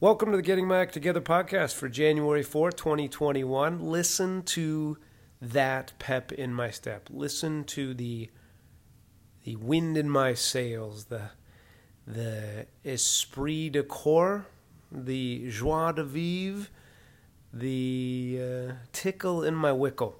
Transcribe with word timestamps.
Welcome 0.00 0.30
to 0.30 0.36
the 0.36 0.44
Getting 0.44 0.68
Back 0.68 0.92
Together 0.92 1.20
podcast 1.20 1.74
for 1.74 1.88
January 1.88 2.44
4th, 2.44 2.76
2021. 2.76 3.80
Listen 3.80 4.44
to 4.44 4.96
that 5.42 5.92
pep 5.98 6.30
in 6.30 6.54
my 6.54 6.70
step. 6.70 7.08
Listen 7.10 7.64
to 7.64 7.94
the 7.94 8.30
the 9.42 9.56
wind 9.56 9.96
in 9.96 10.08
my 10.08 10.34
sails, 10.34 11.06
the 11.06 11.30
the 12.06 12.68
esprit 12.84 13.70
de 13.70 13.82
corps, 13.82 14.46
the 14.92 15.50
joie 15.50 15.90
de 15.90 16.04
vivre, 16.04 16.68
the 17.52 18.38
uh, 18.40 18.72
tickle 18.92 19.42
in 19.42 19.56
my 19.56 19.72
wickle. 19.72 20.14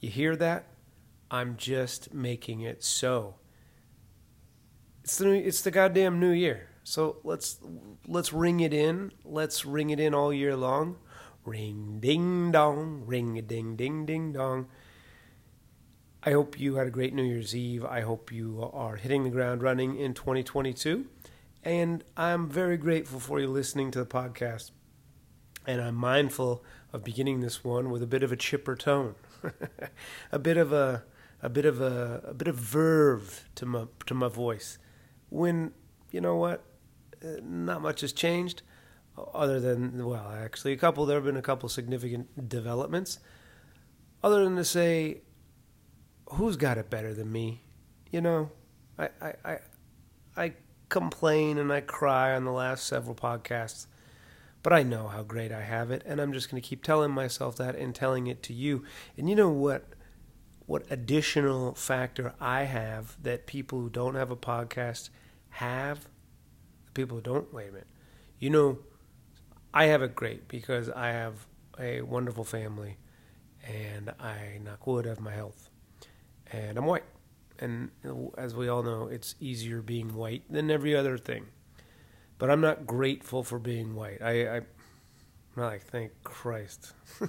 You 0.00 0.10
hear 0.10 0.34
that? 0.34 0.64
I'm 1.30 1.56
just 1.56 2.12
making 2.12 2.62
it 2.62 2.82
so. 2.82 3.36
It's 5.04 5.18
the 5.18 5.26
new, 5.26 5.34
it's 5.34 5.62
the 5.62 5.70
goddamn 5.70 6.18
new 6.18 6.32
year. 6.32 6.69
So 6.84 7.18
let's 7.24 7.58
let's 8.06 8.32
ring 8.32 8.60
it 8.60 8.72
in. 8.72 9.12
Let's 9.24 9.64
ring 9.64 9.90
it 9.90 10.00
in 10.00 10.14
all 10.14 10.32
year 10.32 10.56
long. 10.56 10.96
Ring 11.44 11.98
ding 12.00 12.52
dong, 12.52 13.04
ring 13.06 13.38
a 13.38 13.42
ding 13.42 13.76
ding 13.76 14.06
ding 14.06 14.32
dong. 14.32 14.68
I 16.22 16.32
hope 16.32 16.60
you 16.60 16.74
had 16.74 16.86
a 16.86 16.90
great 16.90 17.14
New 17.14 17.22
Year's 17.22 17.56
Eve. 17.56 17.84
I 17.84 18.02
hope 18.02 18.30
you 18.30 18.68
are 18.74 18.96
hitting 18.96 19.24
the 19.24 19.30
ground 19.30 19.62
running 19.62 19.96
in 19.96 20.12
2022. 20.12 21.06
And 21.64 22.04
I'm 22.14 22.48
very 22.48 22.76
grateful 22.76 23.20
for 23.20 23.40
you 23.40 23.48
listening 23.48 23.90
to 23.92 24.00
the 24.00 24.06
podcast. 24.06 24.70
And 25.66 25.80
I'm 25.80 25.94
mindful 25.94 26.62
of 26.92 27.04
beginning 27.04 27.40
this 27.40 27.64
one 27.64 27.90
with 27.90 28.02
a 28.02 28.06
bit 28.06 28.22
of 28.22 28.32
a 28.32 28.36
chipper 28.36 28.76
tone. 28.76 29.14
a 30.32 30.38
bit 30.38 30.56
of 30.56 30.72
a 30.72 31.04
a 31.42 31.48
bit 31.48 31.64
of 31.64 31.80
a 31.80 32.22
a 32.24 32.34
bit 32.34 32.48
of 32.48 32.56
verve 32.56 33.48
to 33.54 33.66
my 33.66 33.86
to 34.06 34.14
my 34.14 34.28
voice. 34.28 34.78
When 35.30 35.72
you 36.10 36.20
know 36.20 36.36
what? 36.36 36.62
Not 37.42 37.82
much 37.82 38.00
has 38.00 38.12
changed, 38.12 38.62
other 39.34 39.60
than 39.60 40.04
well, 40.06 40.30
actually, 40.30 40.72
a 40.72 40.76
couple. 40.76 41.06
There 41.06 41.16
have 41.16 41.24
been 41.24 41.36
a 41.36 41.42
couple 41.42 41.68
significant 41.68 42.48
developments, 42.48 43.18
other 44.22 44.44
than 44.44 44.56
to 44.56 44.64
say, 44.64 45.22
who's 46.32 46.56
got 46.56 46.78
it 46.78 46.90
better 46.90 47.12
than 47.12 47.30
me? 47.30 47.62
You 48.10 48.20
know, 48.20 48.50
I 48.98 49.08
I 49.20 49.34
I, 49.44 49.58
I 50.36 50.52
complain 50.88 51.58
and 51.58 51.72
I 51.72 51.80
cry 51.80 52.34
on 52.34 52.44
the 52.44 52.52
last 52.52 52.86
several 52.86 53.14
podcasts. 53.14 53.86
But 54.62 54.74
I 54.74 54.82
know 54.82 55.08
how 55.08 55.22
great 55.22 55.52
I 55.52 55.62
have 55.62 55.90
it, 55.90 56.02
and 56.04 56.20
I'm 56.20 56.34
just 56.34 56.50
going 56.50 56.60
to 56.60 56.68
keep 56.68 56.82
telling 56.82 57.12
myself 57.12 57.56
that 57.56 57.76
and 57.76 57.94
telling 57.94 58.26
it 58.26 58.42
to 58.44 58.52
you. 58.52 58.84
And 59.16 59.28
you 59.28 59.34
know 59.34 59.48
what? 59.48 59.86
What 60.66 60.84
additional 60.90 61.74
factor 61.74 62.34
I 62.38 62.64
have 62.64 63.16
that 63.22 63.46
people 63.46 63.80
who 63.80 63.90
don't 63.90 64.14
have 64.14 64.30
a 64.30 64.36
podcast 64.36 65.08
have 65.48 66.06
people 66.94 67.16
who 67.16 67.22
don't. 67.22 67.52
Wait 67.52 67.68
a 67.68 67.72
minute. 67.72 67.86
You 68.38 68.50
know, 68.50 68.78
I 69.72 69.86
have 69.86 70.02
it 70.02 70.14
great 70.14 70.48
because 70.48 70.88
I 70.88 71.08
have 71.08 71.46
a 71.78 72.02
wonderful 72.02 72.44
family 72.44 72.96
and 73.66 74.10
I, 74.18 74.58
knock 74.62 74.86
wood, 74.86 75.04
have 75.04 75.20
my 75.20 75.32
health. 75.32 75.68
And 76.52 76.78
I'm 76.78 76.86
white. 76.86 77.04
And 77.58 77.90
as 78.38 78.54
we 78.54 78.68
all 78.68 78.82
know, 78.82 79.06
it's 79.06 79.34
easier 79.38 79.82
being 79.82 80.14
white 80.14 80.42
than 80.50 80.70
every 80.70 80.96
other 80.96 81.18
thing. 81.18 81.46
But 82.38 82.50
I'm 82.50 82.62
not 82.62 82.86
grateful 82.86 83.44
for 83.44 83.58
being 83.58 83.94
white. 83.94 84.22
I, 84.22 84.56
I 84.56 84.60
not 85.56 85.66
like, 85.66 85.82
thank 85.82 86.12
Christ. 86.24 86.92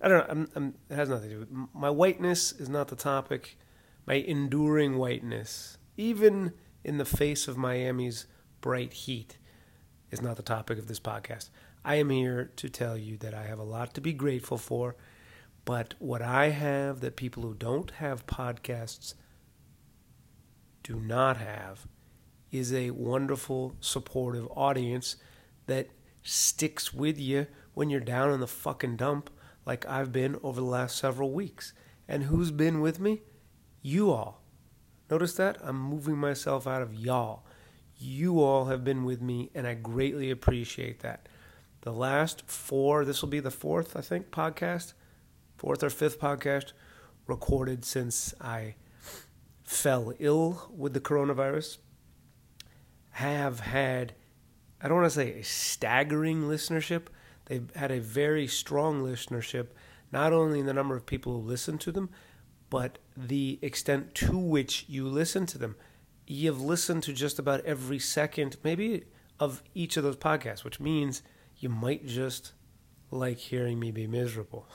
I 0.00 0.08
don't 0.08 0.18
know. 0.18 0.26
I'm, 0.28 0.48
I'm, 0.56 0.74
it 0.90 0.94
has 0.94 1.08
nothing 1.08 1.28
to 1.28 1.34
do 1.34 1.40
with 1.40 1.50
my 1.74 1.90
whiteness 1.90 2.52
is 2.52 2.68
not 2.68 2.88
the 2.88 2.96
topic. 2.96 3.56
My 4.06 4.14
enduring 4.14 4.96
whiteness, 4.96 5.78
even 5.96 6.54
in 6.82 6.98
the 6.98 7.04
face 7.04 7.46
of 7.46 7.56
Miami's 7.56 8.26
bright 8.60 8.92
heat 8.92 9.38
is 10.10 10.22
not 10.22 10.36
the 10.36 10.42
topic 10.42 10.78
of 10.78 10.88
this 10.88 11.00
podcast. 11.00 11.50
I 11.84 11.96
am 11.96 12.10
here 12.10 12.50
to 12.56 12.68
tell 12.68 12.96
you 12.96 13.16
that 13.18 13.34
I 13.34 13.44
have 13.44 13.58
a 13.58 13.64
lot 13.64 13.94
to 13.94 14.00
be 14.00 14.12
grateful 14.12 14.58
for, 14.58 14.96
but 15.64 15.94
what 15.98 16.22
I 16.22 16.50
have 16.50 17.00
that 17.00 17.16
people 17.16 17.42
who 17.42 17.54
don't 17.54 17.90
have 17.92 18.26
podcasts 18.26 19.14
do 20.82 21.00
not 21.00 21.36
have 21.36 21.86
is 22.50 22.72
a 22.72 22.90
wonderful, 22.90 23.76
supportive 23.80 24.48
audience 24.56 25.16
that 25.66 25.88
sticks 26.22 26.92
with 26.92 27.18
you 27.18 27.46
when 27.74 27.90
you're 27.90 28.00
down 28.00 28.32
in 28.32 28.40
the 28.40 28.46
fucking 28.46 28.96
dump, 28.96 29.30
like 29.66 29.86
I've 29.86 30.12
been 30.12 30.36
over 30.42 30.60
the 30.60 30.66
last 30.66 30.96
several 30.96 31.30
weeks. 31.30 31.72
And 32.08 32.24
who's 32.24 32.50
been 32.50 32.80
with 32.80 32.98
me? 32.98 33.20
You 33.82 34.10
all. 34.10 34.42
Notice 35.10 35.34
that? 35.34 35.58
I'm 35.62 35.78
moving 35.78 36.16
myself 36.16 36.66
out 36.66 36.82
of 36.82 36.94
y'all 36.94 37.44
you 37.98 38.40
all 38.40 38.66
have 38.66 38.84
been 38.84 39.04
with 39.04 39.20
me, 39.20 39.50
and 39.54 39.66
I 39.66 39.74
greatly 39.74 40.30
appreciate 40.30 41.00
that. 41.00 41.28
The 41.82 41.92
last 41.92 42.48
four, 42.48 43.04
this 43.04 43.22
will 43.22 43.28
be 43.28 43.40
the 43.40 43.50
fourth, 43.50 43.96
I 43.96 44.00
think, 44.00 44.30
podcast, 44.30 44.92
fourth 45.56 45.82
or 45.82 45.90
fifth 45.90 46.20
podcast 46.20 46.72
recorded 47.26 47.84
since 47.84 48.34
I 48.40 48.74
fell 49.62 50.12
ill 50.18 50.70
with 50.74 50.94
the 50.94 51.00
coronavirus, 51.00 51.78
have 53.12 53.60
had, 53.60 54.14
I 54.80 54.88
don't 54.88 54.98
want 54.98 55.12
to 55.12 55.18
say 55.18 55.40
a 55.40 55.44
staggering 55.44 56.44
listenership. 56.44 57.06
They've 57.46 57.70
had 57.74 57.90
a 57.90 58.00
very 58.00 58.46
strong 58.46 59.02
listenership, 59.02 59.68
not 60.10 60.32
only 60.32 60.60
in 60.60 60.66
the 60.66 60.72
number 60.72 60.96
of 60.96 61.04
people 61.04 61.32
who 61.32 61.46
listen 61.46 61.78
to 61.78 61.92
them, 61.92 62.10
but 62.70 62.98
the 63.16 63.58
extent 63.62 64.14
to 64.14 64.38
which 64.38 64.84
you 64.88 65.06
listen 65.06 65.46
to 65.46 65.58
them 65.58 65.76
you've 66.28 66.60
listened 66.60 67.02
to 67.04 67.12
just 67.12 67.38
about 67.38 67.64
every 67.64 67.98
second, 67.98 68.56
maybe 68.62 69.04
of 69.40 69.62
each 69.74 69.96
of 69.96 70.04
those 70.04 70.16
podcasts, 70.16 70.62
which 70.62 70.78
means 70.78 71.22
you 71.56 71.68
might 71.68 72.06
just 72.06 72.52
like 73.10 73.38
hearing 73.38 73.80
me 73.80 73.90
be 73.90 74.06
miserable. 74.06 74.68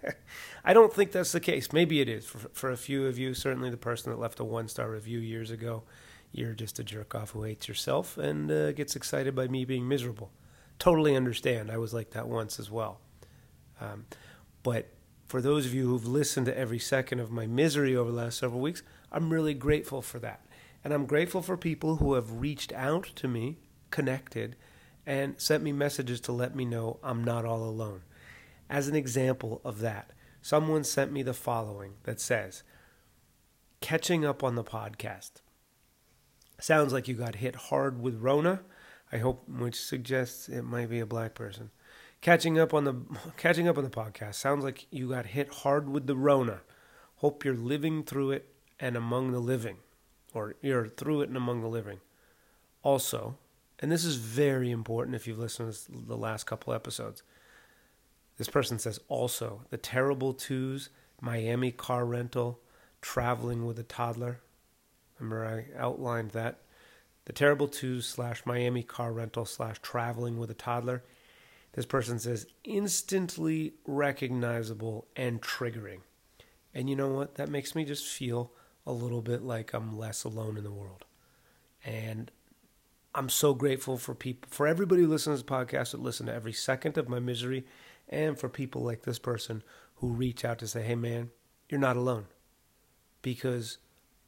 I 0.64 0.72
don't 0.72 0.92
think 0.92 1.10
that's 1.10 1.32
the 1.32 1.40
case. 1.40 1.72
Maybe 1.72 2.00
it 2.00 2.08
is 2.08 2.24
for, 2.24 2.38
for 2.52 2.70
a 2.70 2.76
few 2.76 3.06
of 3.06 3.18
you. 3.18 3.34
Certainly, 3.34 3.70
the 3.70 3.76
person 3.76 4.12
that 4.12 4.18
left 4.18 4.38
a 4.38 4.44
one 4.44 4.68
star 4.68 4.88
review 4.90 5.18
years 5.18 5.50
ago, 5.50 5.82
you're 6.30 6.54
just 6.54 6.78
a 6.78 6.84
jerk 6.84 7.14
off 7.14 7.30
who 7.30 7.42
hates 7.42 7.66
yourself 7.66 8.16
and 8.16 8.50
uh, 8.50 8.72
gets 8.72 8.94
excited 8.94 9.34
by 9.34 9.48
me 9.48 9.64
being 9.64 9.88
miserable. 9.88 10.30
Totally 10.78 11.16
understand. 11.16 11.70
I 11.70 11.78
was 11.78 11.92
like 11.92 12.10
that 12.10 12.28
once 12.28 12.60
as 12.60 12.70
well. 12.70 13.00
Um, 13.80 14.06
but 14.62 14.88
for 15.26 15.40
those 15.40 15.66
of 15.66 15.74
you 15.74 15.88
who've 15.88 16.06
listened 16.06 16.46
to 16.46 16.56
every 16.56 16.78
second 16.78 17.18
of 17.18 17.32
my 17.32 17.46
misery 17.46 17.96
over 17.96 18.10
the 18.10 18.16
last 18.16 18.38
several 18.38 18.60
weeks, 18.60 18.82
I'm 19.10 19.32
really 19.32 19.54
grateful 19.54 20.00
for 20.02 20.20
that. 20.20 20.46
And 20.84 20.92
I'm 20.92 21.06
grateful 21.06 21.42
for 21.42 21.56
people 21.56 21.96
who 21.96 22.14
have 22.14 22.40
reached 22.40 22.72
out 22.72 23.04
to 23.16 23.28
me, 23.28 23.58
connected, 23.90 24.56
and 25.06 25.40
sent 25.40 25.62
me 25.62 25.72
messages 25.72 26.20
to 26.22 26.32
let 26.32 26.56
me 26.56 26.64
know 26.64 26.98
I'm 27.02 27.22
not 27.22 27.44
all 27.44 27.62
alone. 27.62 28.02
As 28.68 28.88
an 28.88 28.96
example 28.96 29.60
of 29.64 29.80
that, 29.80 30.10
someone 30.40 30.82
sent 30.82 31.12
me 31.12 31.22
the 31.22 31.34
following 31.34 31.94
that 32.02 32.20
says, 32.20 32.62
Catching 33.80 34.24
up 34.24 34.42
on 34.42 34.54
the 34.54 34.64
podcast. 34.64 35.42
Sounds 36.60 36.92
like 36.92 37.08
you 37.08 37.14
got 37.14 37.36
hit 37.36 37.56
hard 37.56 38.00
with 38.00 38.20
Rona. 38.20 38.62
I 39.12 39.18
hope, 39.18 39.48
which 39.48 39.80
suggests 39.80 40.48
it 40.48 40.62
might 40.62 40.88
be 40.88 41.00
a 41.00 41.06
black 41.06 41.34
person. 41.34 41.70
Catching 42.20 42.58
up 42.58 42.72
on 42.72 42.84
the 42.84 42.94
catching 43.36 43.66
up 43.68 43.76
on 43.76 43.84
the 43.84 43.90
podcast 43.90 44.34
sounds 44.34 44.64
like 44.64 44.86
you 44.90 45.08
got 45.08 45.26
hit 45.26 45.52
hard 45.52 45.88
with 45.88 46.06
the 46.06 46.16
Rona. 46.16 46.60
Hope 47.16 47.44
you're 47.44 47.54
living 47.54 48.04
through 48.04 48.30
it 48.30 48.54
and 48.78 48.96
among 48.96 49.32
the 49.32 49.40
living 49.40 49.78
or 50.34 50.56
you're 50.62 50.88
through 50.88 51.22
it 51.22 51.28
and 51.28 51.36
among 51.36 51.60
the 51.60 51.68
living. 51.68 52.00
Also, 52.82 53.36
and 53.80 53.90
this 53.90 54.04
is 54.04 54.16
very 54.16 54.70
important 54.70 55.16
if 55.16 55.26
you've 55.26 55.38
listened 55.38 55.72
to 55.74 55.92
the 55.92 56.16
last 56.16 56.44
couple 56.44 56.72
episodes, 56.72 57.22
this 58.38 58.48
person 58.48 58.78
says 58.78 59.00
also 59.08 59.62
the 59.70 59.76
terrible 59.76 60.32
twos, 60.32 60.88
Miami 61.20 61.70
car 61.70 62.04
rental, 62.04 62.60
traveling 63.00 63.66
with 63.66 63.78
a 63.78 63.84
toddler. 63.84 64.40
Remember, 65.18 65.44
I 65.46 65.78
outlined 65.78 66.30
that. 66.30 66.60
The 67.24 67.32
terrible 67.32 67.68
twos 67.68 68.06
slash 68.06 68.44
Miami 68.44 68.82
car 68.82 69.12
rental 69.12 69.44
slash 69.44 69.78
traveling 69.80 70.38
with 70.38 70.50
a 70.50 70.54
toddler. 70.54 71.04
This 71.74 71.86
person 71.86 72.18
says 72.18 72.46
instantly 72.64 73.74
recognizable 73.86 75.06
and 75.14 75.40
triggering. 75.40 76.00
And 76.74 76.90
you 76.90 76.96
know 76.96 77.08
what? 77.08 77.36
That 77.36 77.48
makes 77.48 77.74
me 77.74 77.84
just 77.84 78.06
feel 78.06 78.50
a 78.86 78.92
little 78.92 79.22
bit 79.22 79.42
like 79.42 79.72
I'm 79.72 79.96
less 79.98 80.24
alone 80.24 80.56
in 80.56 80.64
the 80.64 80.72
world. 80.72 81.04
And 81.84 82.30
I'm 83.14 83.28
so 83.28 83.54
grateful 83.54 83.96
for 83.96 84.14
people, 84.14 84.48
for 84.50 84.66
everybody 84.66 85.02
who 85.02 85.08
listens 85.08 85.40
to 85.40 85.44
this 85.44 85.58
podcast, 85.58 85.90
that 85.92 86.00
listen 86.00 86.26
to 86.26 86.34
every 86.34 86.52
second 86.52 86.96
of 86.96 87.08
my 87.08 87.18
misery, 87.18 87.64
and 88.08 88.38
for 88.38 88.48
people 88.48 88.82
like 88.82 89.02
this 89.02 89.18
person 89.18 89.62
who 89.96 90.08
reach 90.08 90.44
out 90.44 90.58
to 90.58 90.66
say, 90.66 90.82
hey 90.82 90.94
man, 90.94 91.30
you're 91.68 91.80
not 91.80 91.96
alone. 91.96 92.26
Because 93.20 93.78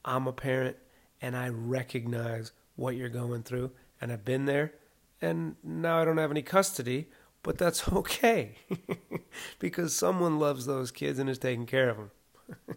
I'm 0.04 0.26
a 0.26 0.32
parent 0.32 0.76
and 1.20 1.36
I 1.36 1.48
recognize 1.48 2.52
what 2.76 2.96
you're 2.96 3.08
going 3.08 3.42
through, 3.42 3.70
and 4.00 4.12
I've 4.12 4.24
been 4.24 4.46
there, 4.46 4.74
and 5.22 5.56
now 5.62 5.98
I 5.98 6.04
don't 6.04 6.18
have 6.18 6.30
any 6.30 6.42
custody, 6.42 7.08
but 7.42 7.56
that's 7.56 7.88
okay 7.92 8.56
because 9.58 9.94
someone 9.94 10.38
loves 10.38 10.66
those 10.66 10.90
kids 10.90 11.18
and 11.18 11.30
is 11.30 11.38
taking 11.38 11.66
care 11.66 11.88
of 11.88 11.96
them. 11.96 12.10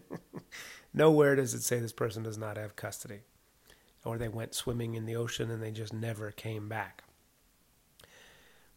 Nowhere 0.94 1.36
does 1.36 1.54
it 1.54 1.62
say 1.62 1.78
this 1.78 1.92
person 1.92 2.22
does 2.22 2.38
not 2.38 2.56
have 2.56 2.76
custody, 2.76 3.20
or 4.04 4.18
they 4.18 4.28
went 4.28 4.54
swimming 4.54 4.94
in 4.94 5.06
the 5.06 5.16
ocean 5.16 5.50
and 5.50 5.62
they 5.62 5.70
just 5.70 5.92
never 5.92 6.30
came 6.30 6.68
back. 6.68 7.04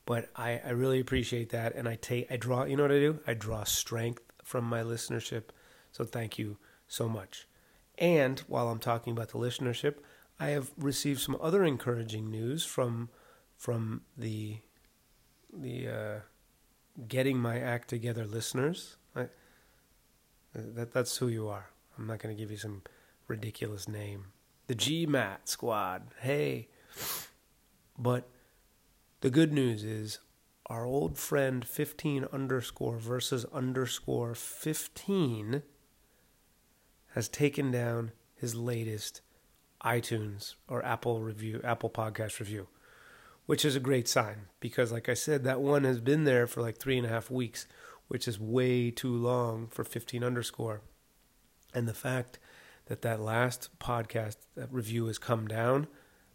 But 0.06 0.30
I, 0.36 0.62
I 0.66 0.72
really 0.72 1.00
appreciate 1.00 1.50
that, 1.50 1.76
and 1.76 1.88
I 1.88 1.96
take 1.96 2.32
I 2.32 2.38
draw. 2.38 2.64
You 2.66 2.76
know 2.76 2.84
what 2.84 2.92
I 2.92 3.00
do? 3.00 3.20
I 3.26 3.34
draw 3.34 3.64
strength 3.64 4.24
from 4.44 4.66
my 4.66 4.82
listenership. 4.82 5.46
So 5.92 6.04
thank 6.04 6.38
you 6.38 6.58
so 6.88 7.08
much. 7.08 7.48
And 7.98 8.40
while 8.42 8.70
I'm 8.70 8.80
talking 8.80 9.14
about 9.14 9.30
the 9.30 9.38
listenership, 9.38 9.96
I 10.40 10.48
have 10.50 10.72
received 10.78 11.22
some 11.22 11.38
other 11.40 11.64
encouraging 11.64 12.30
news 12.30 12.66
from 12.66 13.10
from 13.58 14.02
the 14.18 14.58
the 15.54 15.88
uh, 15.88 16.20
getting 17.08 17.38
my 17.38 17.60
act 17.60 17.88
together 17.90 18.26
listeners. 18.26 18.98
I, 19.16 19.28
that 20.54 20.92
that's 20.92 21.18
who 21.18 21.28
you 21.28 21.48
are. 21.48 21.71
I'm 21.98 22.08
not 22.08 22.20
going 22.20 22.36
to 22.36 22.40
give 22.40 22.52
you 22.52 22.58
some 22.58 22.84
ridiculous 23.28 23.88
name. 23.88 24.28
The 24.68 24.76
GMAT 24.76 25.40
squad. 25.46 26.04
Hey. 26.20 26.68
But 27.98 28.30
the 29.22 29.30
good 29.30 29.54
news 29.54 29.84
is 29.84 30.20
our 30.68 30.86
old 30.86 31.18
friend 31.18 31.66
15 31.66 32.26
underscore 32.32 32.98
versus 32.98 33.46
underscore 33.54 34.34
15 34.36 35.64
has 37.14 37.28
taken 37.28 37.72
down 37.72 38.12
his 38.36 38.56
latest 38.56 39.22
iTunes 39.84 40.56
or 40.68 40.84
Apple 40.86 41.22
review, 41.22 41.60
Apple 41.64 41.90
podcast 41.90 42.40
review, 42.40 42.68
which 43.46 43.66
is 43.66 43.76
a 43.76 43.80
great 43.82 44.08
sign 44.08 44.48
because, 44.60 44.92
like 44.92 45.10
I 45.10 45.14
said, 45.14 45.44
that 45.44 45.62
one 45.62 45.84
has 45.84 46.00
been 46.00 46.24
there 46.24 46.48
for 46.48 46.62
like 46.62 46.78
three 46.78 46.98
and 46.98 47.06
a 47.06 47.10
half 47.10 47.30
weeks, 47.30 47.68
which 48.08 48.28
is 48.28 48.40
way 48.40 48.92
too 48.92 49.14
long 49.14 49.68
for 49.68 49.84
15 49.84 50.24
underscore. 50.24 50.82
And 51.74 51.88
the 51.88 51.94
fact 51.94 52.40
that 52.86 53.02
that 53.02 53.20
last 53.22 53.70
podcast 53.80 54.38
review 54.70 55.08
has 55.08 55.18
come 55.18 55.48
down 55.48 55.88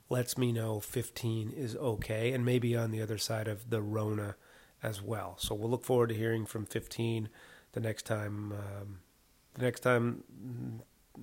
lets 0.09 0.39
me 0.39 0.53
know 0.53 0.81
15 0.81 1.51
is 1.51 1.77
okay 1.77 2.33
and 2.33 2.45
maybe 2.45 2.77
on 2.77 2.91
the 2.91 3.03
other 3.03 3.19
side 3.19 3.49
of 3.49 3.71
the 3.71 3.83
Rona 3.83 4.37
as 4.83 5.03
well. 5.03 5.37
So 5.39 5.55
we'll 5.55 5.71
look 5.71 5.85
forward 5.85 6.11
to 6.11 6.15
hearing 6.15 6.47
from 6.47 6.65
15 6.65 7.29
the 7.73 7.81
next 7.81 8.07
time 8.07 8.53
um, 8.53 8.99
the 9.55 9.63
next 9.63 9.81
time 9.81 10.23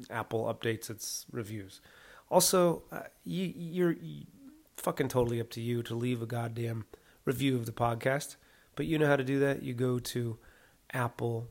Apple 0.10 0.45
updates 0.45 0.89
its 0.89 1.25
reviews. 1.31 1.81
Also, 2.30 2.83
uh, 2.92 3.01
you, 3.24 3.54
you're 3.56 3.92
you, 3.92 4.25
fucking 4.77 5.07
totally 5.07 5.39
up 5.39 5.50
to 5.51 5.62
you 5.62 5.83
to 5.83 5.95
leave 5.95 6.21
a 6.21 6.25
goddamn 6.25 6.86
review 7.25 7.56
of 7.56 7.65
the 7.65 7.71
podcast, 7.71 8.36
but 8.75 8.86
you 8.86 8.98
know 8.98 9.07
how 9.07 9.15
to 9.15 9.24
do 9.24 9.39
that. 9.39 9.62
You 9.63 9.74
go 9.74 10.00
to 10.00 10.38
Apple 10.94 11.48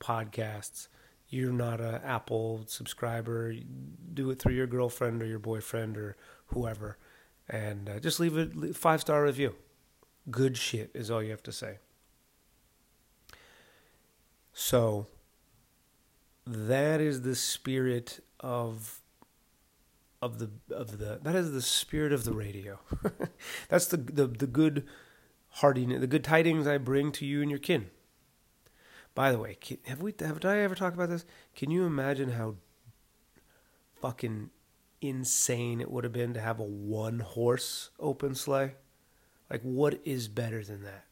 Podcasts 0.00 0.88
you're 1.30 1.52
not 1.52 1.80
an 1.80 2.00
Apple 2.04 2.64
subscriber, 2.66 3.54
do 4.12 4.30
it 4.30 4.40
through 4.40 4.54
your 4.54 4.66
girlfriend 4.66 5.22
or 5.22 5.26
your 5.26 5.38
boyfriend 5.38 5.96
or 5.96 6.16
whoever, 6.46 6.98
and 7.48 7.88
uh, 7.88 8.00
just 8.00 8.18
leave 8.18 8.36
a 8.36 8.74
five 8.74 9.00
star 9.00 9.22
review. 9.22 9.54
Good 10.30 10.56
shit 10.56 10.90
is 10.92 11.10
all 11.10 11.22
you 11.22 11.30
have 11.30 11.42
to 11.44 11.52
say. 11.52 11.78
So 14.52 15.06
that 16.46 17.00
is 17.00 17.22
the 17.22 17.36
spirit 17.36 18.22
of 18.40 19.00
of 20.20 20.38
the 20.38 20.50
of 20.74 20.98
the 20.98 21.20
that 21.22 21.34
is 21.36 21.52
the 21.52 21.62
spirit 21.62 22.12
of 22.12 22.24
the 22.24 22.32
radio. 22.32 22.80
That's 23.68 23.86
the 23.86 23.96
the 23.96 24.26
the 24.26 24.46
good 24.48 24.86
heartiness, 25.54 26.00
the 26.00 26.06
good 26.06 26.24
tidings 26.24 26.66
I 26.66 26.78
bring 26.78 27.12
to 27.12 27.24
you 27.24 27.40
and 27.40 27.50
your 27.50 27.60
kin. 27.60 27.90
By 29.14 29.32
the 29.32 29.38
way, 29.38 29.58
have 29.86 30.02
we 30.02 30.14
have 30.20 30.44
I 30.44 30.58
ever 30.58 30.74
talked 30.74 30.94
about 30.94 31.08
this? 31.08 31.24
Can 31.54 31.70
you 31.70 31.84
imagine 31.84 32.30
how 32.30 32.56
fucking 34.00 34.50
insane 35.00 35.80
it 35.80 35.90
would 35.90 36.04
have 36.04 36.12
been 36.12 36.34
to 36.34 36.40
have 36.40 36.60
a 36.60 36.64
one 36.64 37.20
horse 37.20 37.90
open 37.98 38.34
sleigh? 38.34 38.74
Like, 39.50 39.62
what 39.62 40.00
is 40.04 40.28
better 40.28 40.62
than 40.62 40.84
that? 40.84 41.06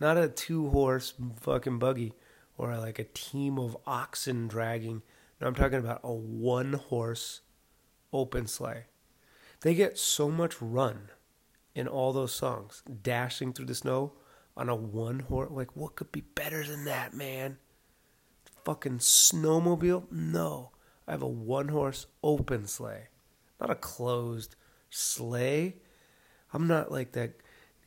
Not 0.00 0.16
a 0.16 0.28
two 0.28 0.68
horse 0.70 1.14
fucking 1.40 1.78
buggy 1.78 2.14
or 2.56 2.76
like 2.76 2.98
a 2.98 3.04
team 3.04 3.58
of 3.58 3.76
oxen 3.86 4.46
dragging. 4.46 5.02
No, 5.40 5.48
I'm 5.48 5.54
talking 5.54 5.78
about 5.78 6.00
a 6.04 6.12
one 6.12 6.74
horse 6.74 7.40
open 8.12 8.46
sleigh. 8.46 8.84
They 9.60 9.74
get 9.74 9.98
so 9.98 10.30
much 10.30 10.60
run 10.62 11.10
in 11.74 11.88
all 11.88 12.12
those 12.12 12.32
songs, 12.32 12.82
dashing 13.02 13.52
through 13.52 13.66
the 13.66 13.74
snow 13.74 14.12
on 14.58 14.68
a 14.68 14.74
one 14.74 15.20
horse. 15.20 15.50
Like, 15.50 15.74
what 15.76 15.94
could 15.94 16.12
be 16.12 16.20
better 16.20 16.64
than 16.64 16.84
that, 16.84 17.14
man? 17.14 17.56
Fucking 18.64 18.98
snowmobile? 18.98 20.10
No. 20.10 20.72
I 21.06 21.12
have 21.12 21.22
a 21.22 21.28
one 21.28 21.68
horse 21.68 22.06
open 22.22 22.66
sleigh, 22.66 23.08
not 23.58 23.70
a 23.70 23.74
closed 23.74 24.56
sleigh. 24.90 25.76
I'm 26.52 26.66
not 26.66 26.92
like 26.92 27.12
that 27.12 27.36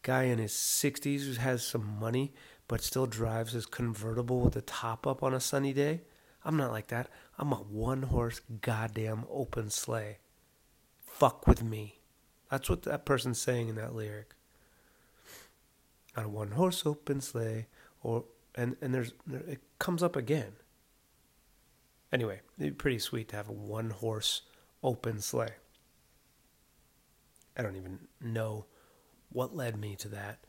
guy 0.02 0.24
in 0.24 0.40
his 0.40 0.54
60s 0.54 1.26
who 1.26 1.34
has 1.34 1.64
some 1.64 2.00
money 2.00 2.34
but 2.68 2.82
still 2.82 3.06
drives 3.06 3.52
his 3.52 3.66
convertible 3.66 4.40
with 4.40 4.54
the 4.54 4.62
top 4.62 5.06
up 5.06 5.22
on 5.22 5.34
a 5.34 5.40
sunny 5.40 5.74
day. 5.74 6.02
I'm 6.44 6.56
not 6.56 6.72
like 6.72 6.88
that. 6.88 7.10
I'm 7.38 7.52
a 7.52 7.58
one 7.58 8.04
horse 8.04 8.40
goddamn 8.62 9.26
open 9.30 9.70
sleigh. 9.70 10.20
Fuck 10.98 11.46
with 11.46 11.62
me. 11.62 12.00
That's 12.50 12.70
what 12.70 12.84
that 12.84 13.06
person's 13.06 13.40
saying 13.40 13.68
in 13.68 13.76
that 13.76 13.94
lyric 13.94 14.34
on 16.16 16.26
a 16.26 16.30
one 16.30 16.52
horse 16.52 16.86
open 16.86 17.22
sleigh, 17.22 17.68
or 18.04 18.26
and 18.56 18.76
and 18.82 18.94
there's 18.94 19.14
it 19.32 19.62
comes 19.80 20.04
up 20.04 20.16
again. 20.16 20.54
Anyway, 22.12 22.42
it'd 22.58 22.74
be 22.74 22.76
pretty 22.76 23.00
sweet 23.00 23.30
to 23.30 23.36
have 23.36 23.48
a 23.48 23.54
one 23.54 23.90
horse 23.90 24.42
open 24.84 25.22
sleigh. 25.22 25.56
I 27.58 27.62
don't 27.62 27.76
even 27.76 28.00
know 28.20 28.66
what 29.32 29.56
led 29.56 29.80
me 29.80 29.96
to 29.98 30.10
that. 30.10 30.40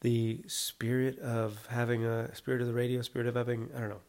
The 0.00 0.42
spirit 0.46 1.18
of 1.18 1.66
having 1.66 2.04
a 2.04 2.34
spirit 2.34 2.60
of 2.60 2.66
the 2.66 2.72
radio, 2.72 3.02
spirit 3.02 3.26
of 3.26 3.34
having, 3.34 3.68
I 3.76 3.80
don't 3.80 3.90
know. 3.90 4.00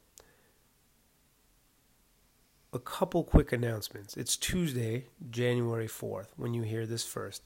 A 2.74 2.80
couple 2.80 3.26
quick 3.26 3.52
announcements. 3.52 4.16
It's 4.16 4.38
Tuesday, 4.38 5.08
January 5.30 5.88
4th, 5.88 6.28
when 6.38 6.54
you 6.54 6.62
hear 6.62 6.86
this 6.86 7.06
first. 7.06 7.44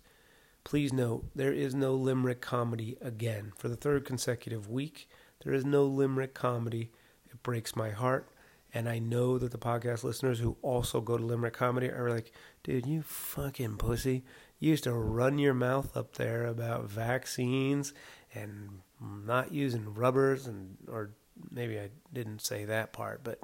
Please 0.66 0.92
note, 0.92 1.26
there 1.34 1.54
is 1.54 1.74
no 1.74 1.94
Limerick 1.94 2.42
comedy 2.42 2.98
again. 3.00 3.54
For 3.56 3.70
the 3.70 3.78
third 3.78 4.04
consecutive 4.04 4.70
week, 4.70 5.08
there 5.44 5.54
is 5.54 5.64
no 5.64 5.86
Limerick 5.86 6.34
comedy. 6.34 6.92
It 7.30 7.42
breaks 7.44 7.76
my 7.76 7.92
heart. 7.92 8.28
And 8.74 8.90
I 8.90 9.00
know 9.00 9.38
that 9.38 9.52
the 9.52 9.58
podcast 9.58 10.04
listeners 10.04 10.40
who 10.40 10.58
also 10.62 11.00
go 11.00 11.18
to 11.18 11.24
Limerick 11.24 11.54
Comedy 11.54 11.88
are 11.88 12.10
like, 12.10 12.34
dude, 12.62 12.86
you 12.86 13.04
fucking 13.04 13.78
pussy. 13.78 14.26
You 14.60 14.72
used 14.72 14.84
to 14.84 14.92
run 14.92 15.40
your 15.40 15.54
mouth 15.54 15.96
up 15.96 16.16
there 16.16 16.46
about 16.46 16.90
vaccines 16.90 17.94
and 18.34 18.82
not 19.00 19.54
using 19.54 19.94
rubbers 19.94 20.46
and 20.46 20.76
or 20.90 21.12
maybe 21.50 21.80
I 21.80 21.90
didn't 22.12 22.42
say 22.42 22.66
that 22.66 22.92
part, 22.92 23.24
but 23.24 23.40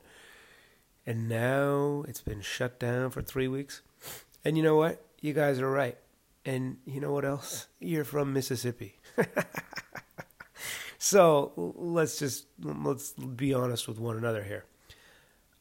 and 1.06 1.30
now 1.30 2.04
it's 2.10 2.22
been 2.22 2.42
shut 2.42 2.78
down 2.78 3.10
for 3.10 3.22
3 3.22 3.48
weeks. 3.48 3.82
And 4.44 4.58
you 4.58 4.64
know 4.64 4.76
what? 4.76 5.06
You 5.22 5.32
guys 5.32 5.60
are 5.60 5.72
right. 5.72 5.98
And 6.46 6.78
you 6.86 7.00
know 7.00 7.12
what 7.12 7.26
else? 7.26 7.68
You're 7.80 8.04
from 8.04 8.34
Mississippi. 8.34 9.00
so 10.98 11.52
let's 11.56 12.18
just 12.18 12.46
let's 12.62 13.12
be 13.14 13.54
honest 13.54 13.88
with 13.88 14.00
one 14.00 14.18
another 14.18 14.44
here. 14.44 14.66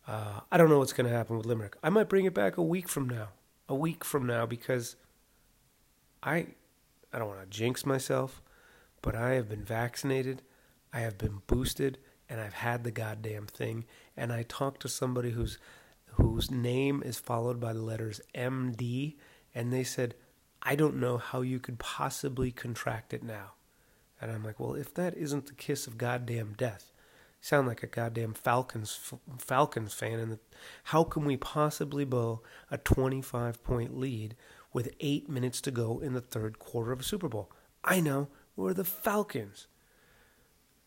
Uh, 0.06 0.40
I 0.50 0.56
don't 0.56 0.70
know 0.70 0.78
what's 0.78 0.92
going 0.92 1.08
to 1.08 1.16
happen 1.16 1.36
with 1.36 1.46
Limerick. 1.46 1.76
I 1.82 1.90
might 1.90 2.08
bring 2.08 2.24
it 2.24 2.34
back 2.34 2.56
a 2.56 2.62
week 2.62 2.88
from 2.88 3.08
now. 3.08 3.28
A 3.68 3.74
week 3.74 4.04
from 4.04 4.26
now 4.26 4.46
because 4.46 4.96
I 6.22 6.46
I 7.12 7.18
don't 7.18 7.28
want 7.28 7.40
to 7.40 7.46
jinx 7.46 7.84
myself, 7.84 8.42
but 9.02 9.14
I 9.14 9.32
have 9.32 9.48
been 9.48 9.64
vaccinated, 9.64 10.42
I 10.92 11.00
have 11.00 11.18
been 11.18 11.42
boosted, 11.46 11.98
and 12.28 12.40
I've 12.40 12.54
had 12.54 12.84
the 12.84 12.90
goddamn 12.90 13.46
thing. 13.46 13.84
And 14.16 14.32
I 14.32 14.44
talked 14.44 14.82
to 14.82 14.88
somebody 14.88 15.30
whose 15.30 15.58
whose 16.14 16.50
name 16.50 17.02
is 17.04 17.18
followed 17.18 17.60
by 17.60 17.72
the 17.72 17.82
letters 17.82 18.20
MD, 18.34 19.16
and 19.54 19.72
they 19.72 19.84
said 19.84 20.14
I 20.62 20.74
don't 20.74 21.00
know 21.00 21.18
how 21.18 21.40
you 21.40 21.58
could 21.58 21.78
possibly 21.78 22.50
contract 22.50 23.14
it 23.14 23.22
now. 23.22 23.52
And 24.20 24.30
I'm 24.30 24.44
like, 24.44 24.60
well, 24.60 24.74
if 24.74 24.92
that 24.94 25.16
isn't 25.16 25.46
the 25.46 25.54
kiss 25.54 25.86
of 25.86 25.96
goddamn 25.96 26.54
death, 26.56 26.92
you 27.40 27.44
sound 27.46 27.66
like 27.66 27.82
a 27.82 27.86
goddamn 27.86 28.34
Falcons 28.34 29.14
Falcons 29.38 29.94
fan. 29.94 30.18
And 30.18 30.38
how 30.84 31.04
can 31.04 31.24
we 31.24 31.36
possibly 31.36 32.04
blow 32.04 32.42
a 32.70 32.76
25 32.76 33.62
point 33.64 33.98
lead 33.98 34.36
with 34.72 34.94
eight 35.00 35.28
minutes 35.28 35.60
to 35.62 35.70
go 35.70 35.98
in 36.00 36.12
the 36.12 36.20
third 36.20 36.58
quarter 36.58 36.92
of 36.92 37.00
a 37.00 37.04
Super 37.04 37.28
Bowl? 37.28 37.50
I 37.82 38.00
know 38.00 38.28
we're 38.56 38.74
the 38.74 38.84
Falcons. 38.84 39.66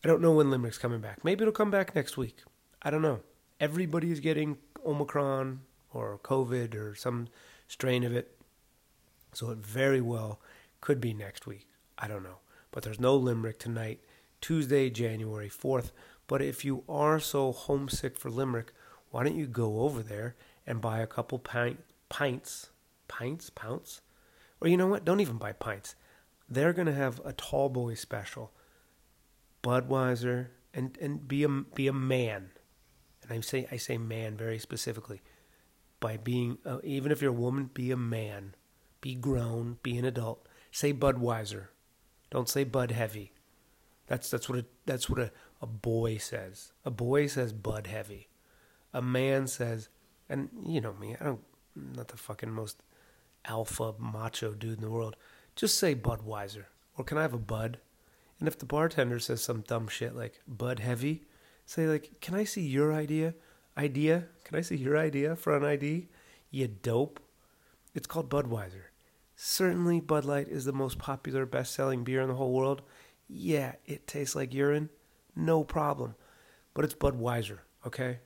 I 0.04 0.08
don't 0.08 0.22
know 0.22 0.34
when 0.34 0.52
Limerick's 0.52 0.78
coming 0.78 1.00
back. 1.02 1.24
Maybe 1.24 1.42
it'll 1.42 1.54
come 1.54 1.72
back 1.72 1.96
next 1.96 2.18
week. 2.18 2.44
I 2.82 2.92
don't 2.92 3.02
know. 3.02 3.22
Everybody 3.60 4.12
is 4.12 4.20
getting 4.20 4.58
Omicron 4.86 5.62
or 5.94 6.20
COVID 6.24 6.76
or 6.76 6.94
some 6.94 7.30
strain 7.68 8.04
of 8.04 8.14
it. 8.14 8.38
So 9.34 9.52
it 9.52 9.60
very 9.60 10.02
well 10.02 10.40
could 10.82 11.00
be 11.02 11.14
next 11.14 11.48
week. 11.48 11.68
I 11.98 12.08
don't 12.08 12.24
know. 12.24 12.40
But 12.72 12.84
there's 12.84 13.00
no 13.00 13.16
Limerick 13.16 13.60
tonight, 13.60 14.00
Tuesday, 14.42 14.90
January 14.90 15.50
4th. 15.50 15.92
But 16.28 16.42
if 16.42 16.66
you 16.66 16.84
are 16.90 17.20
so 17.20 17.52
homesick 17.52 18.18
for 18.18 18.30
Limerick, 18.30 18.74
why 19.12 19.24
don't 19.24 19.38
you 19.38 19.46
go 19.46 19.82
over 19.82 20.02
there 20.02 20.36
and 20.66 20.82
buy 20.82 21.00
a 21.00 21.08
couple 21.08 21.38
pint, 21.38 21.84
pints, 22.10 22.70
pints, 23.08 23.50
pounds? 23.50 24.02
Or 24.60 24.68
you 24.68 24.78
know 24.78 24.88
what? 24.88 25.06
Don't 25.06 25.20
even 25.20 25.38
buy 25.38 25.52
pints. 25.52 25.96
they're 26.50 26.74
going 26.74 26.88
to 26.88 26.94
have 26.94 27.22
a 27.26 27.34
tall 27.34 27.70
boy 27.70 27.94
special. 27.96 28.52
Budweiser 29.64 30.48
and 30.74 30.98
and 31.02 31.28
be 31.28 31.44
a 31.44 31.50
be 31.50 31.88
a 31.88 31.94
man. 31.94 32.52
And 33.22 33.32
I 33.32 33.40
say 33.42 33.68
I 33.72 33.78
say 33.78 33.98
man 33.98 34.36
very 34.36 34.60
specifically 34.60 35.22
by 36.00 36.18
being 36.18 36.58
uh, 36.66 36.80
even 36.84 37.12
if 37.12 37.22
you're 37.22 37.32
a 37.32 37.34
woman, 37.34 37.70
be 37.74 37.92
a 37.92 37.98
man. 37.98 38.56
Be 39.04 39.16
grown, 39.16 39.80
be 39.84 39.98
an 39.98 40.06
adult. 40.06 40.48
Say 40.72 40.94
Budweiser. 40.94 41.66
Don't 42.32 42.48
say 42.48 42.64
Bud 42.64 42.92
Heavy. 42.92 43.34
That's 44.08 44.32
that's 44.32 44.48
what 44.48 44.60
a, 44.60 44.66
that's 44.86 45.10
what 45.10 45.20
a, 45.20 45.30
a 45.62 45.68
boy 45.68 46.16
says. 46.16 46.72
A 46.86 46.90
boy 46.90 47.28
says 47.28 47.52
Bud 47.52 47.88
Heavy. 47.88 48.30
A 48.94 49.02
man 49.02 49.48
says, 49.48 49.90
and 50.30 50.48
you 50.66 50.80
know 50.80 50.94
me, 50.94 51.18
I 51.20 51.26
don't, 51.26 51.42
I'm 51.76 51.92
not 51.98 52.08
the 52.08 52.16
fucking 52.16 52.50
most 52.50 52.82
alpha 53.44 53.94
macho 54.00 54.54
dude 54.54 54.78
in 54.78 54.82
the 54.82 54.90
world. 54.90 55.18
Just 55.54 55.78
say 55.78 55.94
Budweiser. 55.96 56.68
Or 56.98 57.04
can 57.04 57.18
I 57.18 57.24
have 57.24 57.34
a 57.34 57.38
Bud? 57.38 57.80
And 58.40 58.48
if 58.48 58.58
the 58.58 58.66
bartender 58.66 59.20
says 59.20 59.44
some 59.44 59.66
dumb 59.68 59.90
shit 59.90 60.16
like 60.16 60.40
Bud 60.48 60.80
Heavy, 60.80 61.24
say 61.66 61.88
like, 61.88 62.22
can 62.22 62.36
I 62.36 62.46
see 62.46 62.62
your 62.62 62.94
idea? 62.94 63.34
Idea? 63.78 64.28
Can 64.46 64.58
I 64.58 64.62
see 64.62 64.78
your 64.78 64.98
idea 64.98 65.36
for 65.36 65.58
an 65.58 65.66
ID? 65.66 66.08
You 66.52 66.70
dope. 66.70 67.20
It's 67.94 68.08
called 68.08 68.30
Budweiser. 68.30 68.93
Certainly, 69.46 70.00
Bud 70.00 70.24
Light 70.24 70.48
is 70.48 70.64
the 70.64 70.72
most 70.72 70.98
popular, 70.98 71.46
best 71.46 71.74
selling 71.74 72.06
beer 72.06 72.22
in 72.22 72.30
the 72.30 72.36
whole 72.36 72.54
world. 72.54 72.82
Yeah, 73.28 73.74
it 73.86 74.08
tastes 74.08 74.38
like 74.38 74.54
urine. 74.54 74.90
No 75.36 75.66
problem. 75.66 76.16
But 76.74 76.86
it's 76.86 76.94
Budweiser, 76.94 77.58
okay? 77.86 78.20